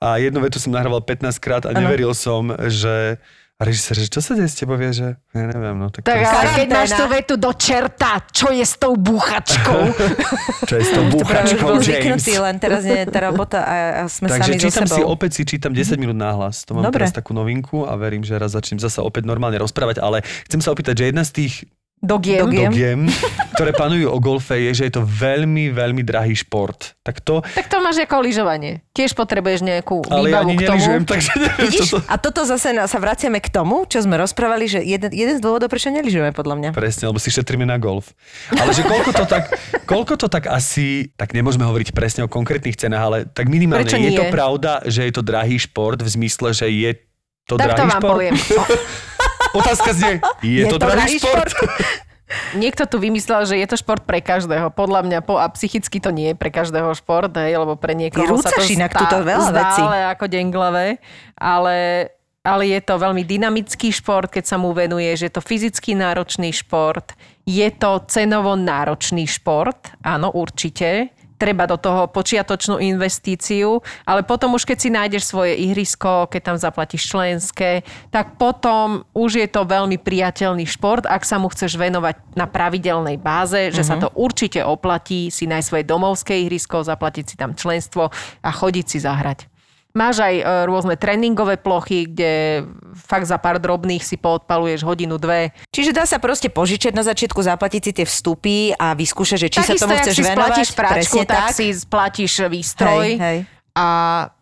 [0.00, 1.82] a jednu vetu som nahrával 15 krát a Áno.
[1.84, 3.18] neveril som, že
[3.60, 6.16] a režisér, že čo sa deje s tebou, vie, že ja neviem, no tak, Tak
[6.16, 9.80] to ale keď máš tú vetu do čerta, čo je s tou búchačkou?
[10.68, 11.84] čo je s tou To búchačkou, bol James.
[11.84, 15.12] zvyknutý, len teraz je tá robota a, a sme Takže sami so čítam si, sebou.
[15.12, 16.64] opäť si čítam 10 minút náhlas.
[16.64, 17.04] To mám Dobre.
[17.04, 20.72] teraz takú novinku a verím, že raz začnem zasa opäť normálne rozprávať, ale chcem sa
[20.72, 21.54] opýtať, že jedna z tých
[22.00, 22.48] Dogiem.
[22.48, 22.72] Dogiem.
[22.72, 23.00] dogiem,
[23.52, 26.96] ktoré panujú o golfe, je, že je to veľmi, veľmi drahý šport.
[27.04, 28.80] Tak to, Tak to máš ako lyžovanie.
[28.96, 30.84] Tiež potrebuješ nejakú ale ja výbavu ani k tomu.
[31.04, 31.96] takže neviem, čo to...
[32.08, 35.68] A toto zase sa vraciame k tomu, čo sme rozprávali, že jeden, jeden z dôvodov,
[35.68, 36.68] prečo neližujeme, podľa mňa.
[36.72, 38.16] Presne, lebo si šetríme na golf.
[38.48, 39.44] Ale že koľko to tak,
[39.84, 44.00] koľko to tak asi, tak nemôžeme hovoriť presne o konkrétnych cenách, ale tak minimálne Prečo
[44.00, 44.16] je nie?
[44.16, 46.96] to pravda, že je to drahý šport v zmysle, že je
[47.44, 48.08] to Tak to drahý vám šport?
[48.16, 48.34] poviem.
[49.52, 51.50] Otázka znie, je, to, drahý, šport?
[52.62, 54.70] Niekto tu vymyslel, že je to šport pre každého.
[54.70, 58.38] Podľa mňa po, a psychicky to nie je pre každého šport, hej, lebo pre niekoho
[58.38, 59.80] Ty sa to rúcaš inak stá- veľa zdá vecí.
[59.82, 60.86] ale ako denglavé,
[61.34, 61.76] ale,
[62.46, 67.18] ale je to veľmi dynamický šport, keď sa mu venuješ, je to fyzicky náročný šport,
[67.42, 71.10] je to cenovo náročný šport, áno, určite.
[71.40, 76.56] Treba do toho počiatočnú investíciu, ale potom už keď si nájdeš svoje ihrisko, keď tam
[76.60, 77.80] zaplatíš členské,
[78.12, 83.16] tak potom už je to veľmi priateľný šport, ak sa mu chceš venovať na pravidelnej
[83.16, 88.12] báze, že sa to určite oplatí si nájsť svoje domovské ihrisko, zaplatiť si tam členstvo
[88.44, 89.49] a chodiť si zahrať.
[89.90, 92.62] Máš aj e, rôzne tréningové plochy, kde
[92.94, 95.50] fakt za pár drobných si poodpaluješ hodinu, dve.
[95.74, 99.58] Čiže dá sa proste požičať na začiatku, zaplatiť si tie vstupy a vyskúšať, že či
[99.58, 100.38] sa Takisto, tomu jak chceš si venovať.
[100.38, 103.08] splatíš práčku, Presne tak, si splatíš výstroj.
[103.10, 103.38] Hej, hej.
[103.70, 103.86] A,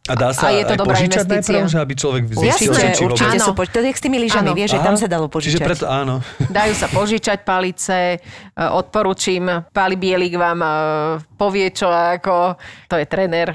[0.08, 1.52] A dá sa a je to aj dobrá požičať investícia.
[1.60, 3.44] najprv, že aby človek zistil, Jasné, že či určite Áno.
[3.44, 3.74] sú požičať.
[3.76, 5.60] To je jak s tými lyžami, vieš, že tam sa dalo požičať.
[5.60, 6.14] Čiže preto áno.
[6.56, 8.18] Dajú sa požičať palice, e,
[8.56, 10.70] odporúčim, Pali Bielik vám e,
[11.36, 12.56] povie, čo ako,
[12.88, 13.52] to je tréner.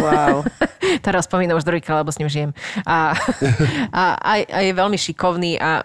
[0.00, 0.40] Wow.
[1.04, 2.50] Teraz spomínam už druhýkrát, lebo s ním žijem.
[2.88, 3.12] A,
[3.92, 5.84] a, a, a je veľmi šikovný a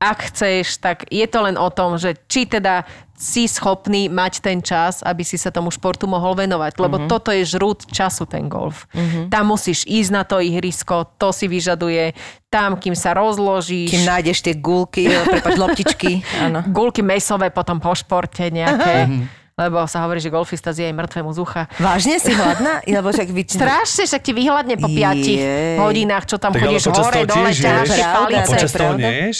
[0.00, 4.64] ak chceš, tak je to len o tom, že či teda si schopný mať ten
[4.64, 6.72] čas, aby si sa tomu športu mohol venovať.
[6.80, 7.02] Lebo Mhm.
[7.04, 7.12] uh-huh.
[7.12, 8.88] toto je žrút času, ten golf.
[8.90, 9.28] Uh-huh.
[9.28, 12.16] Tam musíš ísť na to ihrisko, to si vyžaduje.
[12.48, 13.92] Tam, kým sa rozložíš.
[13.92, 16.24] Kým nájdeš tie gulky, prepáč, loptičky.
[16.40, 16.64] Áno.
[16.64, 19.28] Gulky mesové potom po športe nejaké.
[19.52, 21.62] Lebo sa hovorí, že golfista zje aj mŕtvemu z ucha.
[21.76, 22.80] Vážne si hladná?
[22.88, 23.44] Lebo však vy...
[23.44, 25.36] Strašne, však ti vyhľadne po piatich
[25.76, 27.60] hodinách, čo tam Tak chodíš hore, dole, ješ.
[27.60, 28.48] Pravda, palice.
[28.48, 29.04] Počas toho pravda.
[29.04, 29.38] neješ?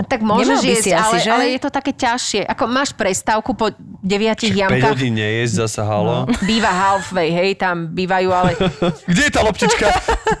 [0.00, 1.30] Tak môžeš by si jesť, asi, ale, že?
[1.30, 2.40] ale je to také ťažšie.
[2.48, 3.68] Ako máš prestávku po
[4.00, 6.24] deviatich 5 jamkách, hodín nejesť zasa, halo.
[6.40, 8.56] býva halfway, hej, tam bývajú, ale
[9.10, 9.86] Kde je tá loptička?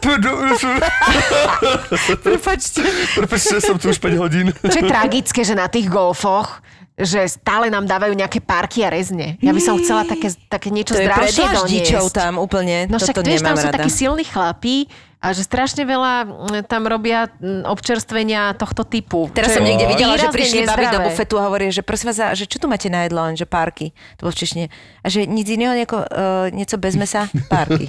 [2.24, 2.82] Prepačte.
[3.16, 4.46] Prepačte, som tu už 5 hodín.
[4.54, 6.62] čo je tragické, že na tých golfoch,
[7.00, 9.40] že stále nám dávajú nejaké parky a rezne.
[9.40, 12.12] Ja by som chcela také, také niečo To je zdravšie doniesť.
[12.12, 12.84] tam úplne.
[12.92, 13.76] No však Toto vieš, tam nemám sú rada.
[13.80, 14.76] takí silní chlapí
[15.20, 19.28] a že strašne veľa mm, tam robia mm, občerstvenia tohto typu.
[19.36, 22.48] Teraz som niekde videla, že prišli babi do bufetu a hovorí, že prosím vás, že
[22.48, 23.92] čo tu máte na jedlo, len že párky.
[24.16, 24.66] To bolo v češtine.
[25.04, 27.84] A že nic iného, nieko, uh, niečo bez mesa, párky.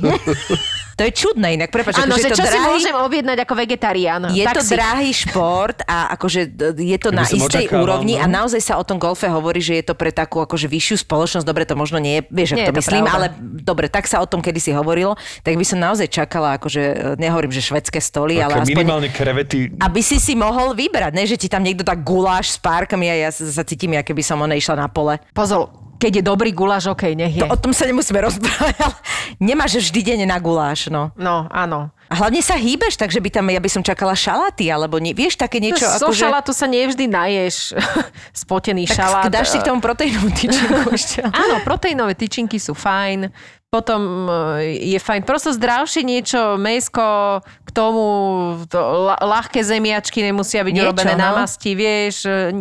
[1.00, 4.22] to je čudné inak, prepáč, Áno, akože že čo si drahý, môžem objednať ako vegetarián.
[4.36, 4.74] je tak to si.
[4.76, 8.22] drahý šport a akože je to Ja by na istej očakával, úrovni no.
[8.22, 11.48] a naozaj sa o tom golfe hovorí, že je to pre takú akože vyššiu spoločnosť.
[11.48, 13.16] Dobre, to možno nie je, vieš, Nie ak to je to myslím, pravda.
[13.18, 13.26] ale
[13.64, 17.54] dobre, tak sa o tom kedysi hovorilo, tak by som naozaj čakala, akože e, nehovorím,
[17.54, 19.70] že švedské stoly, ale aspoň minimálne krevety.
[19.78, 23.16] aby si si mohol vybrať, ne, že ti tam niekto tak guláš s párkami a
[23.16, 25.22] ja sa, sa cítim, aké by som ona išla na pole.
[25.32, 25.70] Pozor,
[26.02, 27.46] keď je dobrý guláš, okej, nech je.
[27.46, 28.96] To, o tom sa nemusíme rozprávať, ale
[29.38, 31.14] nemáš vždy deň na guláš, no.
[31.14, 31.94] No, áno.
[32.12, 35.40] A hlavne sa hýbeš, takže by tam, ja by som čakala šaláty, alebo nie, vieš,
[35.40, 36.20] také niečo Zo ako, že...
[36.26, 37.72] šalátu sa nevždy naješ.
[38.44, 39.24] Spotený Tak šalát.
[39.32, 41.24] dáš si k tomu proteínovú tyčinku ešte.
[41.24, 43.32] Áno, proteínové tyčinky sú fajn.
[43.72, 44.28] Potom
[44.60, 48.04] e, je fajn prosto zdravšie niečo, mesko, k tomu
[48.68, 48.76] to,
[49.16, 51.40] ľahké zemiačky nemusia byť Niečo, urobené na no.
[51.40, 52.52] masti, vieš, e,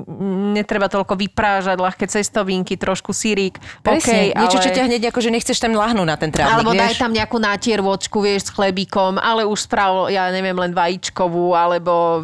[0.55, 3.59] netreba toľko vyprážať, ľahké cestovinky, trošku sírik.
[3.83, 4.65] Presne, OK, niečo, ale...
[4.65, 7.03] čo ťa hneď ako, že nechceš tam lahnúť na ten trávnik, Alebo daj vieš?
[7.03, 12.23] tam nejakú natiervočku, vieš, s chlebíkom, ale už sprav, ja neviem, len vajíčkovú, alebo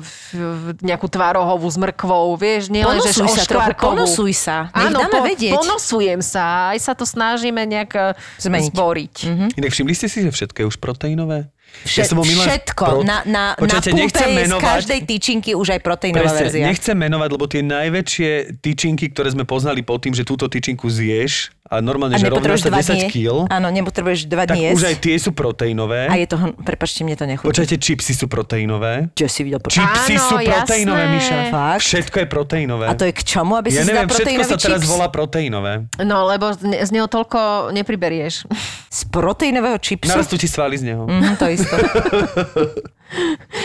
[0.78, 4.70] nejakú tvarohovú s mrkvou, vieš, nielen, že sa trochu, ponosuj sa.
[4.70, 5.58] Nech Áno, dáme vedieť.
[5.58, 8.06] ponosujem sa, aj sa to snažíme nejak e,
[8.38, 8.75] Zmeniť.
[8.76, 9.14] Zboriť.
[9.18, 9.48] Mm-hmm.
[9.56, 11.48] Inak všimli ste si, že všetko je už proteínové?
[11.82, 12.84] Všet, som bol minule všetko.
[12.84, 14.64] pro- Na, na, na Počujete, pumpe nechcem je z menovať.
[14.70, 16.64] každej tyčinky už aj proteínová Presne, verzia.
[16.64, 21.50] nechcem menovať, lebo tie najväčšie tyčinky, ktoré sme poznali pod tým, že túto tyčinku zješ
[21.66, 23.08] a normálne, A že rovná sa dva 10 dní.
[23.10, 24.86] kg, Áno, nepotrebuješ dva tak dní už jesť.
[24.86, 26.06] aj tie sú proteínové.
[26.06, 27.46] A je to, prepačte, mne to nechutí.
[27.46, 29.10] Počujete, čipsy sú proteínové.
[29.12, 29.58] Čo si videl?
[29.60, 31.16] Čipsy Áno, sú proteínové, jasné.
[31.16, 31.36] Miša.
[31.50, 31.80] Fakt?
[31.82, 32.84] Všetko je proteínové.
[32.86, 35.06] A to je k čomu, aby ja si si neviem, dal všetko sa teraz volá
[35.06, 35.72] proteínové.
[35.98, 38.46] No, lebo z, ne- z neho toľko nepriberieš.
[38.86, 40.08] Z proteínového čipsu?
[40.08, 41.04] Narastú ti svaly z neho.
[41.04, 41.74] Mhm, to isto.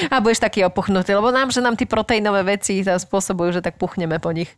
[0.07, 4.21] A budeš taký opuchnutý, lebo nám, že nám tí proteínové veci spôsobujú, že tak puchneme
[4.21, 4.53] po nich.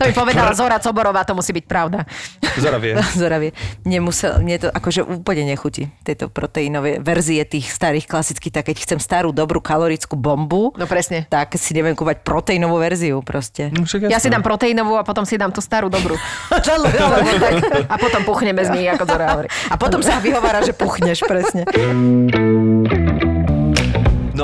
[0.00, 2.08] To mi povedala Zora Coborová, to musí byť pravda.
[2.56, 2.96] Zora vie.
[3.20, 3.52] Zoravie.
[3.84, 8.98] Nemusel, mne to akože úplne nechutí, tieto proteínové verzie tých starých klasických, tak keď chcem
[8.98, 11.28] starú, dobrú kalorickú bombu, No presne.
[11.28, 13.68] tak si neviem kúpať proteínovú verziu proste.
[13.68, 16.16] No, Ja si dám proteínovú a potom si dám tú starú dobrú.
[17.92, 19.48] A potom puchneme z nich, ako Zora hovorí.
[19.68, 21.62] A potom sa vyhovára, že puchneš, presne.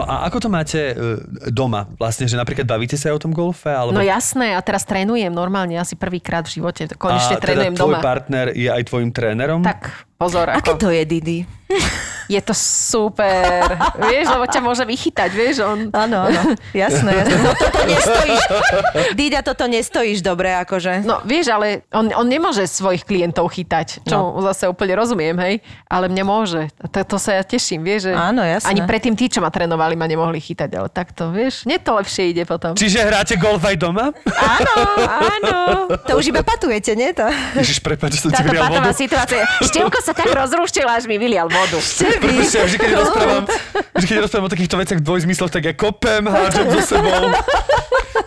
[0.08, 0.94] A ako to máte e,
[1.52, 1.84] doma?
[2.00, 3.68] Vlastne, že napríklad bavíte sa aj o tom golfe?
[3.68, 3.92] Alebo...
[3.92, 6.88] No jasné, a teraz trénujem normálne, asi prvýkrát v živote.
[6.96, 8.04] Konečne a trénujem teda tvoj doma.
[8.04, 9.60] partner je aj tvojim trénerom?
[9.60, 10.50] Tak, pozor.
[10.50, 11.38] Aké Ako, to je, Didi?
[12.28, 13.64] je to super.
[13.96, 15.88] vieš, lebo ťa môže vychytať, vieš, on...
[15.92, 16.42] Áno, áno,
[16.76, 17.24] jasné.
[17.24, 17.36] jasné.
[17.48, 18.42] No toto nestojíš,
[19.14, 21.06] Dida, toto nestojíš dobre, akože.
[21.06, 24.42] No vieš, ale on, on nemôže svojich klientov chytať, čo no.
[24.44, 25.54] zase úplne rozumiem, hej,
[25.88, 26.68] ale mňa môže.
[26.82, 28.68] To, to sa ja teším, vieš, že Áno, jasné.
[28.74, 32.34] ani predtým tí, čo ma trénovali, ma nemohli chytať, ale takto, vieš, nie to lepšie
[32.34, 32.74] ide potom.
[32.76, 34.10] Čiže hráte golf aj doma?
[34.28, 35.56] Áno, áno.
[36.04, 37.14] To už iba patujete, nie?
[37.16, 37.24] To...
[37.56, 38.92] Ježiš, prepáč, že som ti Táto patová vodu.
[38.92, 39.42] situácia.
[39.64, 41.76] Števko sa tak rozruštila, až mi vylial vodu.
[41.76, 43.44] Prepáčte, vždy, keď rozprávam,
[43.92, 47.22] vždy, keď rozprávam o takýchto veciach v dvojzmysloch, tak ja kopem, hádžem so sebou.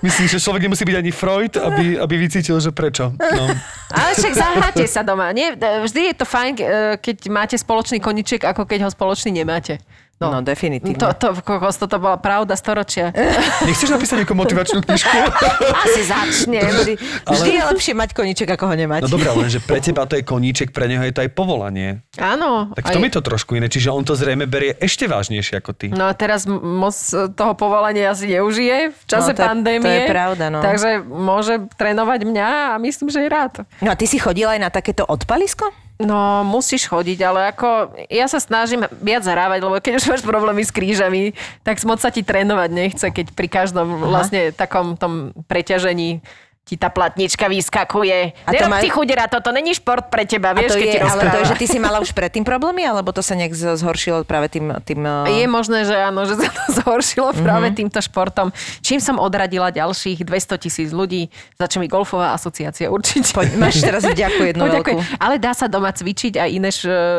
[0.02, 3.14] Myslím, že človek nemusí byť ani Freud, aby, aby vycítil, že prečo.
[3.14, 3.46] No.
[3.94, 5.30] Ale však zahráte sa doma.
[5.30, 6.66] Nie, vždy je to fajn, e,
[6.98, 9.78] keď máte spoločný koniček, ako keď ho spoločný nemáte.
[10.22, 11.02] No, no definitívne.
[11.02, 13.10] To, to, kokos, toto bola pravda storočia.
[13.66, 15.18] Nechceš napísať nejakú motivačnú knižku?
[15.84, 16.62] Asi začnem.
[16.62, 16.94] Vždy,
[17.26, 19.02] vždy je lepšie mať koniček, ako ho nemať.
[19.02, 22.06] No dobré, lenže pre teba to je koníček, pre neho je to aj povolanie.
[22.22, 22.70] Áno.
[22.72, 25.72] Tak v tom je to trošku iné, čiže on to zrejme berie ešte vážnejšie ako
[25.74, 25.90] ty.
[25.90, 26.94] No a teraz moc
[27.34, 29.82] toho povolania asi neužije v čase No, to je- pandémie.
[29.82, 30.62] to je pravda, no.
[30.62, 33.66] Takže môže trénovať mňa a myslím, že je rád.
[33.82, 35.66] No a ty si chodila aj na takéto odpalisko?
[36.02, 40.66] No, musíš chodiť, ale ako ja sa snažím viac zarávať, lebo keď už máš problémy
[40.66, 46.26] s krížami, tak moc sa ti trénovať nechce, keď pri každom vlastne takom tom preťažení
[46.64, 48.38] ti tá platnička vyskakuje.
[48.40, 50.94] A to Nerob má- ty chudera, toto není šport pre teba, vieš, to keď je,
[50.94, 51.36] ti ale to rozpráva.
[51.36, 54.72] je, že ty si mala už predtým problémy, alebo to sa nejak zhoršilo práve tým...
[54.80, 55.02] tým
[55.34, 55.52] Je uh...
[55.52, 57.42] možné, že áno, že sa to zhoršilo Mhm.
[57.42, 58.54] práve týmto športom.
[58.80, 63.32] Čím som odradila ďalších 200 tisíc ľudí, za čo mi golfová asociácia určite.
[63.32, 64.96] Poď, máš teraz vďaku jednu veľkú.
[65.18, 66.70] Ale dá sa doma cvičiť aj iné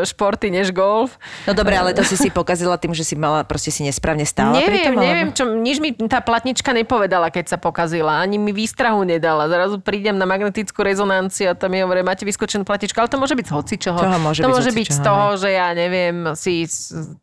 [0.02, 1.18] športy než golf.
[1.42, 4.54] No dobre, ale to si si pokazila tým, že si mala, proste si nesprávne stála
[4.54, 4.94] neviem, tom?
[4.94, 8.16] alebo- neviem, čo, nič mi tá platnička nepovedala, keď sa pokazila.
[8.16, 9.31] Ani mi výstrahu nedala.
[9.48, 13.32] Zrazu prídem na magnetickú rezonanciu a tam mi hovorí, máte vyskočenú platničku, ale to môže
[13.32, 13.98] byť z hocičoho.
[13.98, 16.68] Čoho môže to byť môže byť z toho, že ja neviem, si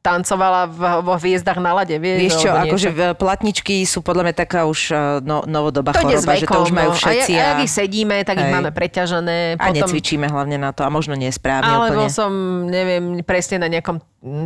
[0.01, 2.19] tancovala v, vo hviezdach na lade, vieš?
[2.25, 2.89] Vieš čo, akože
[3.19, 6.71] platničky sú podľa mňa taká už uh, no, novodobá to choroba, že to vekom, už
[6.73, 6.97] majú no.
[6.97, 7.31] všetci.
[7.33, 8.55] A, jak, a jak ich sedíme, tak ich Hej.
[8.55, 9.37] máme preťažené.
[9.59, 12.13] a necvičíme hlavne na to a možno nesprávne Alebo úplne.
[12.13, 12.31] som,
[12.65, 14.01] neviem, presne na nejakom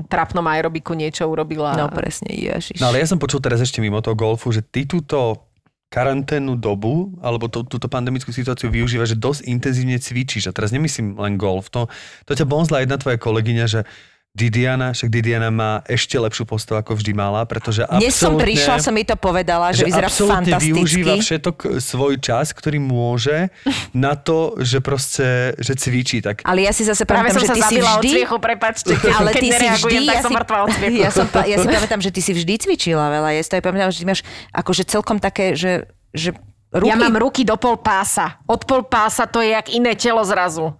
[0.05, 1.73] trapnom aerobiku niečo urobila.
[1.73, 2.77] No presne, ježiš.
[2.77, 5.49] No ale ja som počul teraz ešte mimo toho golfu, že ty túto
[5.93, 10.49] karanténnu dobu, alebo tú, túto pandemickú situáciu využíva, že dosť intenzívne cvičíš.
[10.49, 11.69] A teraz nemyslím len golf.
[11.69, 11.85] To,
[12.25, 13.85] to ťa bonzla jedna tvoja kolegyňa, že
[14.33, 18.75] Didiana, však Didiana má ešte lepšiu postavu, ako vždy mala, pretože Dnes som absolútne- prišla,
[18.81, 21.21] som jej to povedala, že, vyzerá absolútne využíva fantasticky.
[21.21, 23.53] všetok svoj čas, ktorý môže
[23.93, 26.25] na to, že proste, že cvičí.
[26.25, 28.11] Tak Ale ja si zase pamätám, že ty si od vždy...
[28.41, 28.97] prepačte.
[28.97, 30.69] Keď, Ale keď ty si vždy, tak ja som mŕtva od
[31.05, 33.37] ja, som, ja si pamätám, že ty si vždy cvičila veľa.
[33.37, 36.33] Ja si to aj pamätám, že ty máš akože celkom také, že, že
[36.73, 36.89] ruky...
[36.89, 38.41] Ja mám ruky do pol pása.
[38.49, 40.73] Od pol pása to je jak iné telo zrazu.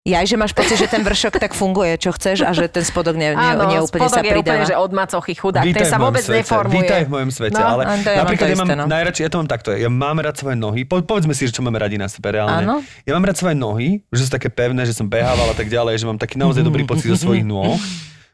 [0.00, 3.20] Ja, že máš pocit, že ten vršok tak funguje, čo chceš a že ten spodok
[3.20, 4.70] ne, ne, Áno, neúplne sa spodok je úplne, pridáva.
[4.72, 5.64] že od macochy chudák.
[5.68, 6.76] Ten sa v mojom vôbec svete, neformuje.
[6.80, 8.84] Vítaj v mojom svete, No, ale ja mám napríklad to ja mám isté, no.
[8.88, 11.60] najradšej, ja to mám takto, ja mám rád svoje nohy, po, povedzme si, že čo
[11.60, 12.64] máme radi na sebe reálne.
[12.64, 12.80] Áno.
[13.04, 16.00] Ja mám rád svoje nohy, že sú také pevné, že som behával a tak ďalej,
[16.00, 17.76] že mám taký naozaj dobrý pocit zo svojich nôh.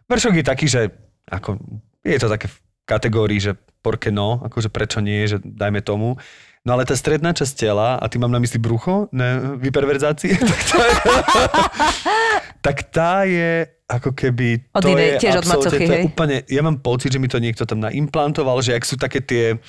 [0.06, 0.94] Vršok je taký, že
[1.26, 1.58] ako,
[2.06, 2.56] je to také v
[2.86, 6.14] kategórii, že porke no, akože prečo nie, že dajme tomu.
[6.66, 10.60] No ale tá stredná časť tela, a ty mám na mysli brucho, ne vyperverzácii, tak
[10.66, 10.82] tá,
[12.58, 14.66] tak tá je ako keby...
[14.74, 17.30] Od to inej, je tiež od macochy, to je úplne, ja mám pocit, že mi
[17.30, 19.62] to niekto tam naimplantoval, že ak sú také tie,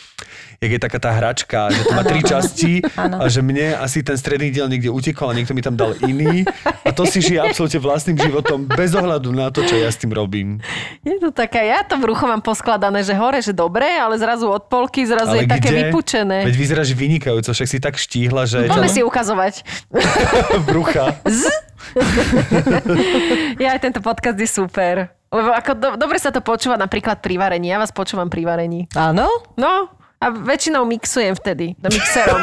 [0.57, 4.17] jak je taká tá hračka, že to má tri časti a že mne asi ten
[4.17, 6.49] stredný diel niekde utekol a niekto mi tam dal iný
[6.81, 10.09] a to si žije absolútne vlastným životom bez ohľadu na to, čo ja s tým
[10.09, 10.65] robím.
[11.05, 14.65] Je to taká, ja to brucho mám poskladané, že hore, že dobre, ale zrazu od
[14.65, 16.41] polky zrazu je také vypučené.
[16.41, 19.61] Veď vyzeráš vynikajúco, však si tak štíhla, že Poďme si ukazovať.
[20.73, 21.21] brucha.
[23.63, 25.11] Ja aj tento podcast je super.
[25.27, 27.67] Lebo ako do, dobre sa to počúva napríklad pri varení.
[27.67, 28.87] Ja vás počúvam pri varení.
[28.95, 29.27] Áno?
[29.59, 32.41] No, a väčšinou mixujem vtedy, no mixerom.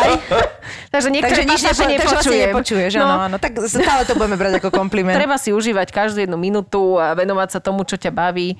[0.94, 2.48] Takže niektoré Takže nič nepo, takže vlastne nepočujem.
[2.48, 3.36] nepočuješ, no, áno, áno.
[3.36, 5.12] Tak stále to budeme brať ako kompliment.
[5.12, 8.56] Treba si užívať každú jednu minútu a venovať sa tomu, čo ťa baví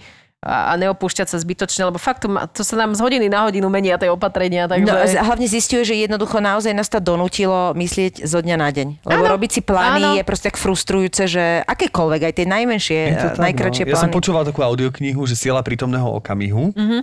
[0.47, 3.43] a, a neopúšťať sa zbytočne, lebo fakt to, ma, to sa nám z hodiny na
[3.43, 4.71] hodinu menia tie opatrenia.
[4.71, 4.87] Takže...
[4.87, 8.71] No, a z- hlavne zistuje, že jednoducho naozaj nás to donútilo myslieť zo dňa na
[8.71, 8.89] deň.
[9.03, 10.15] Lebo Áno, robiť si plány áno.
[10.15, 13.91] je proste tak frustrujúce, že akékoľvek, aj tie najmenšie, eh, tak, najkračšie no.
[13.91, 14.19] Ja som plány.
[14.23, 16.71] počúval takú audioknihu, že Siela prítomného okamihu.
[16.71, 16.79] Mhm.
[16.79, 17.03] Mm-hmm.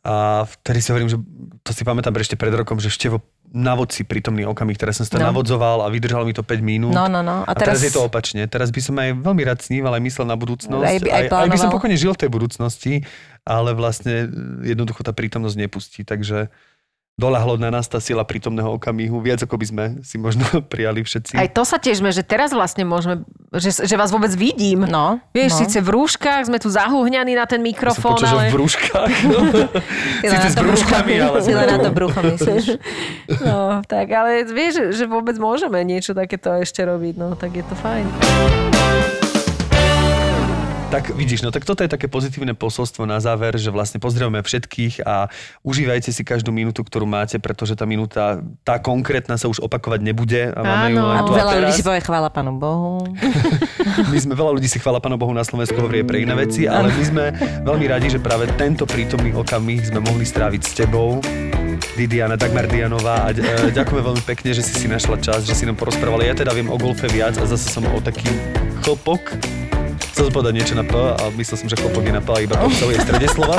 [0.00, 1.20] A vtedy si hovorím, že
[1.60, 3.20] to si pamätám ešte pred rokom, že števo
[3.50, 5.26] navod si prítomný okamih, teraz som si to No.
[5.26, 6.90] navodzoval a vydržalo mi to 5 minút.
[6.90, 7.42] No, no, no.
[7.42, 7.82] A, A teraz...
[7.82, 8.46] teraz- je to opačne.
[8.46, 10.86] Teraz by som aj veľmi rád sníval, aj myslel na budúcnosť.
[10.86, 12.92] Aj by- aj aj, aj by som pokojne žil v tej budúcnosti,
[13.42, 14.30] ale vlastne
[14.62, 16.00] jednoducho tá prítomnosť nepustí.
[16.00, 16.46] Takže
[17.20, 21.36] doľahlo na nás tá sila prítomného okamihu, viac ako by sme si možno prijali všetci.
[21.36, 24.88] Aj to sa tiežme, že teraz vlastne môžeme, že, že vás vôbec vidím.
[24.88, 25.58] No, Vieš, no.
[25.60, 28.48] síce v rúškach, sme tu zahúhňaní na ten Ja som mikrofón, že ale...
[28.48, 29.12] v brúškach.
[29.28, 29.40] No.
[30.30, 32.66] Síce s brúškami, ale len na to brucho myslíš.
[33.40, 37.64] No, tak, ale vieš, že, že vôbec môžeme niečo takéto ešte robiť, no, tak je
[37.66, 38.06] to fajn.
[40.90, 45.06] Tak vidíš, no tak toto je také pozitívne posolstvo na záver, že vlastne pozdravujeme všetkých
[45.06, 45.30] a
[45.62, 50.50] užívajte si každú minútu, ktorú máte, pretože tá minúta, tá konkrétna sa už opakovať nebude
[50.50, 51.06] a máme ju Áno.
[51.06, 53.06] len A tu a veľa ľudí si povie chvála Pánu Bohu.
[54.10, 56.90] My sme, veľa ľudí si chvála Pánu Bohu na Slovensku hovorí pre iné veci, ale
[56.90, 57.24] my sme
[57.62, 61.22] veľmi radi, že práve tento prítomný okamih sme mohli stráviť s tebou.
[61.94, 65.64] Didiana Dagmardianová a d- e, ďakujeme veľmi pekne, že si si našla čas, že si
[65.70, 66.26] nám porozprávala.
[66.26, 68.26] Ja teda viem o golfe viac a zase som o taký
[68.82, 69.38] chlpok.
[70.20, 72.60] Chcel som povedať niečo na P a myslel som, že chlpok je na P iba
[72.60, 73.56] v strede slova.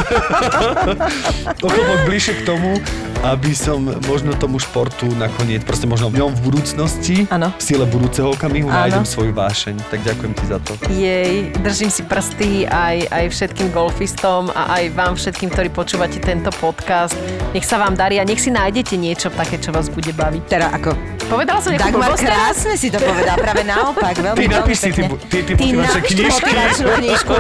[1.57, 2.77] o chlpok bližšie k tomu,
[3.25, 7.49] aby som možno tomu športu nakoniec, proste možno v ňom v budúcnosti, Áno.
[7.57, 8.77] v síle budúceho okamihu Áno.
[8.77, 9.89] nájdem svoju vášeň.
[9.89, 10.77] Tak ďakujem ti za to.
[10.93, 16.53] Jej, držím si prsty aj, aj všetkým golfistom a aj vám všetkým, ktorí počúvate tento
[16.61, 17.17] podcast.
[17.57, 20.45] Nech sa vám darí a nech si nájdete niečo také, čo vás bude baviť.
[20.45, 20.93] Teda ako
[21.31, 25.07] Povedala som nejakú Dagmar krásne si to povedal, práve naopak, veľmi, Ty napíš si ty
[25.07, 26.50] ty- ty Ty tú knižky.
[26.51, 27.35] Motivačnú knižku.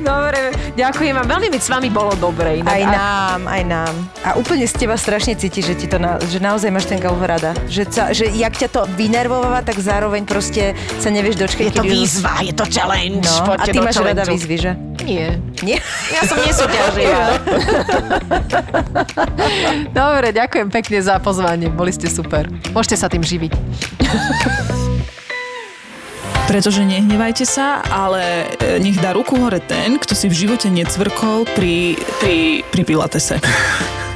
[0.00, 0.40] Dobre,
[0.74, 1.26] ďakujem vám.
[1.28, 2.60] Veľmi mi s vami bolo dobre.
[2.60, 2.68] Inak.
[2.70, 3.94] Aj A- nám, aj nám.
[4.20, 7.20] A úplne z teba strašne cíti, že ti to na, že naozaj máš ten golf
[7.20, 7.52] rada.
[7.68, 11.64] Že, sa, že jak ťa to vynervováva, tak zároveň proste sa nevieš dočkať.
[11.68, 13.24] Je to už- výzva, je to challenge.
[13.24, 14.72] No, a ty máš rada výzvy, že?
[15.04, 15.36] Nie.
[15.60, 15.78] Nie?
[16.10, 17.24] Ja som nesúťaživá.
[19.96, 21.68] Dobre, ďakujem pekne za pozvanie.
[21.68, 22.48] Boli ste super.
[22.72, 23.52] Môžete sa tým živiť.
[26.44, 31.48] Pretože nehnevajte sa, ale e, nech dá ruku hore ten, kto si v živote necvrkol
[31.56, 33.40] pri, pri, pri pilatese.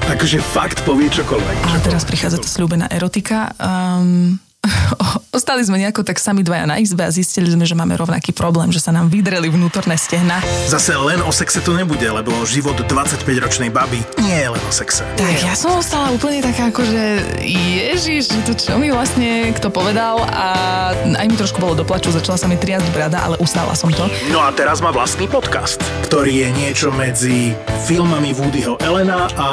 [0.05, 1.57] Takže fakt povie čokoľvek.
[1.73, 3.57] A teraz prichádza tá slúbená erotika.
[3.57, 4.37] Um,
[5.39, 8.73] ostali sme nejako tak sami dvaja na izbe a zistili sme, že máme rovnaký problém,
[8.75, 10.41] že sa nám vydreli vnútorné stehna.
[10.69, 15.05] Zase len o sexe to nebude, lebo život 25-ročnej baby nie je len o sexe.
[15.17, 17.03] Tak ja som ostala úplne taká ako, že
[17.45, 20.47] ježiš, že to čo mi vlastne kto povedal a
[20.93, 24.05] aj mi trošku bolo doplaču, začala sa mi triasť brada, ale ustála som to.
[24.35, 27.55] No a teraz má vlastný podcast, ktorý je niečo medzi
[27.87, 29.49] filmami Woodyho Elena a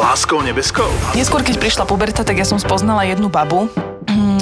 [0.00, 0.88] Láskou nebeskou.
[1.12, 3.68] Neskôr, keď prišla puberta, tak ja som spoznala jednu babu.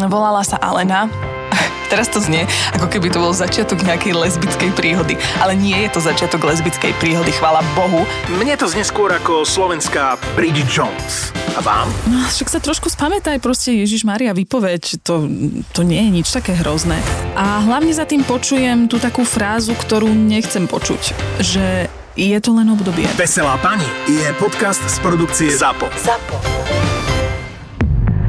[0.07, 1.11] Volala sa Alena.
[1.93, 2.47] Teraz to znie,
[2.77, 5.19] ako keby to bol začiatok nejakej lesbickej príhody.
[5.43, 8.07] Ale nie je to začiatok lesbickej príhody, chvála Bohu.
[8.31, 11.35] Mne to znie skôr ako slovenská Bridget Jones.
[11.59, 11.91] A vám?
[12.07, 15.27] No, však sa trošku spamätaj, proste Ježiš Maria, vypoveď, to,
[15.75, 17.01] to nie je nič také hrozné.
[17.35, 21.03] A hlavne za tým počujem tú takú frázu, ktorú nechcem počuť,
[21.43, 23.07] že je to len obdobie.
[23.19, 25.87] Veselá pani je podcast z produkcie ZAPO.
[25.99, 26.98] ZAPO.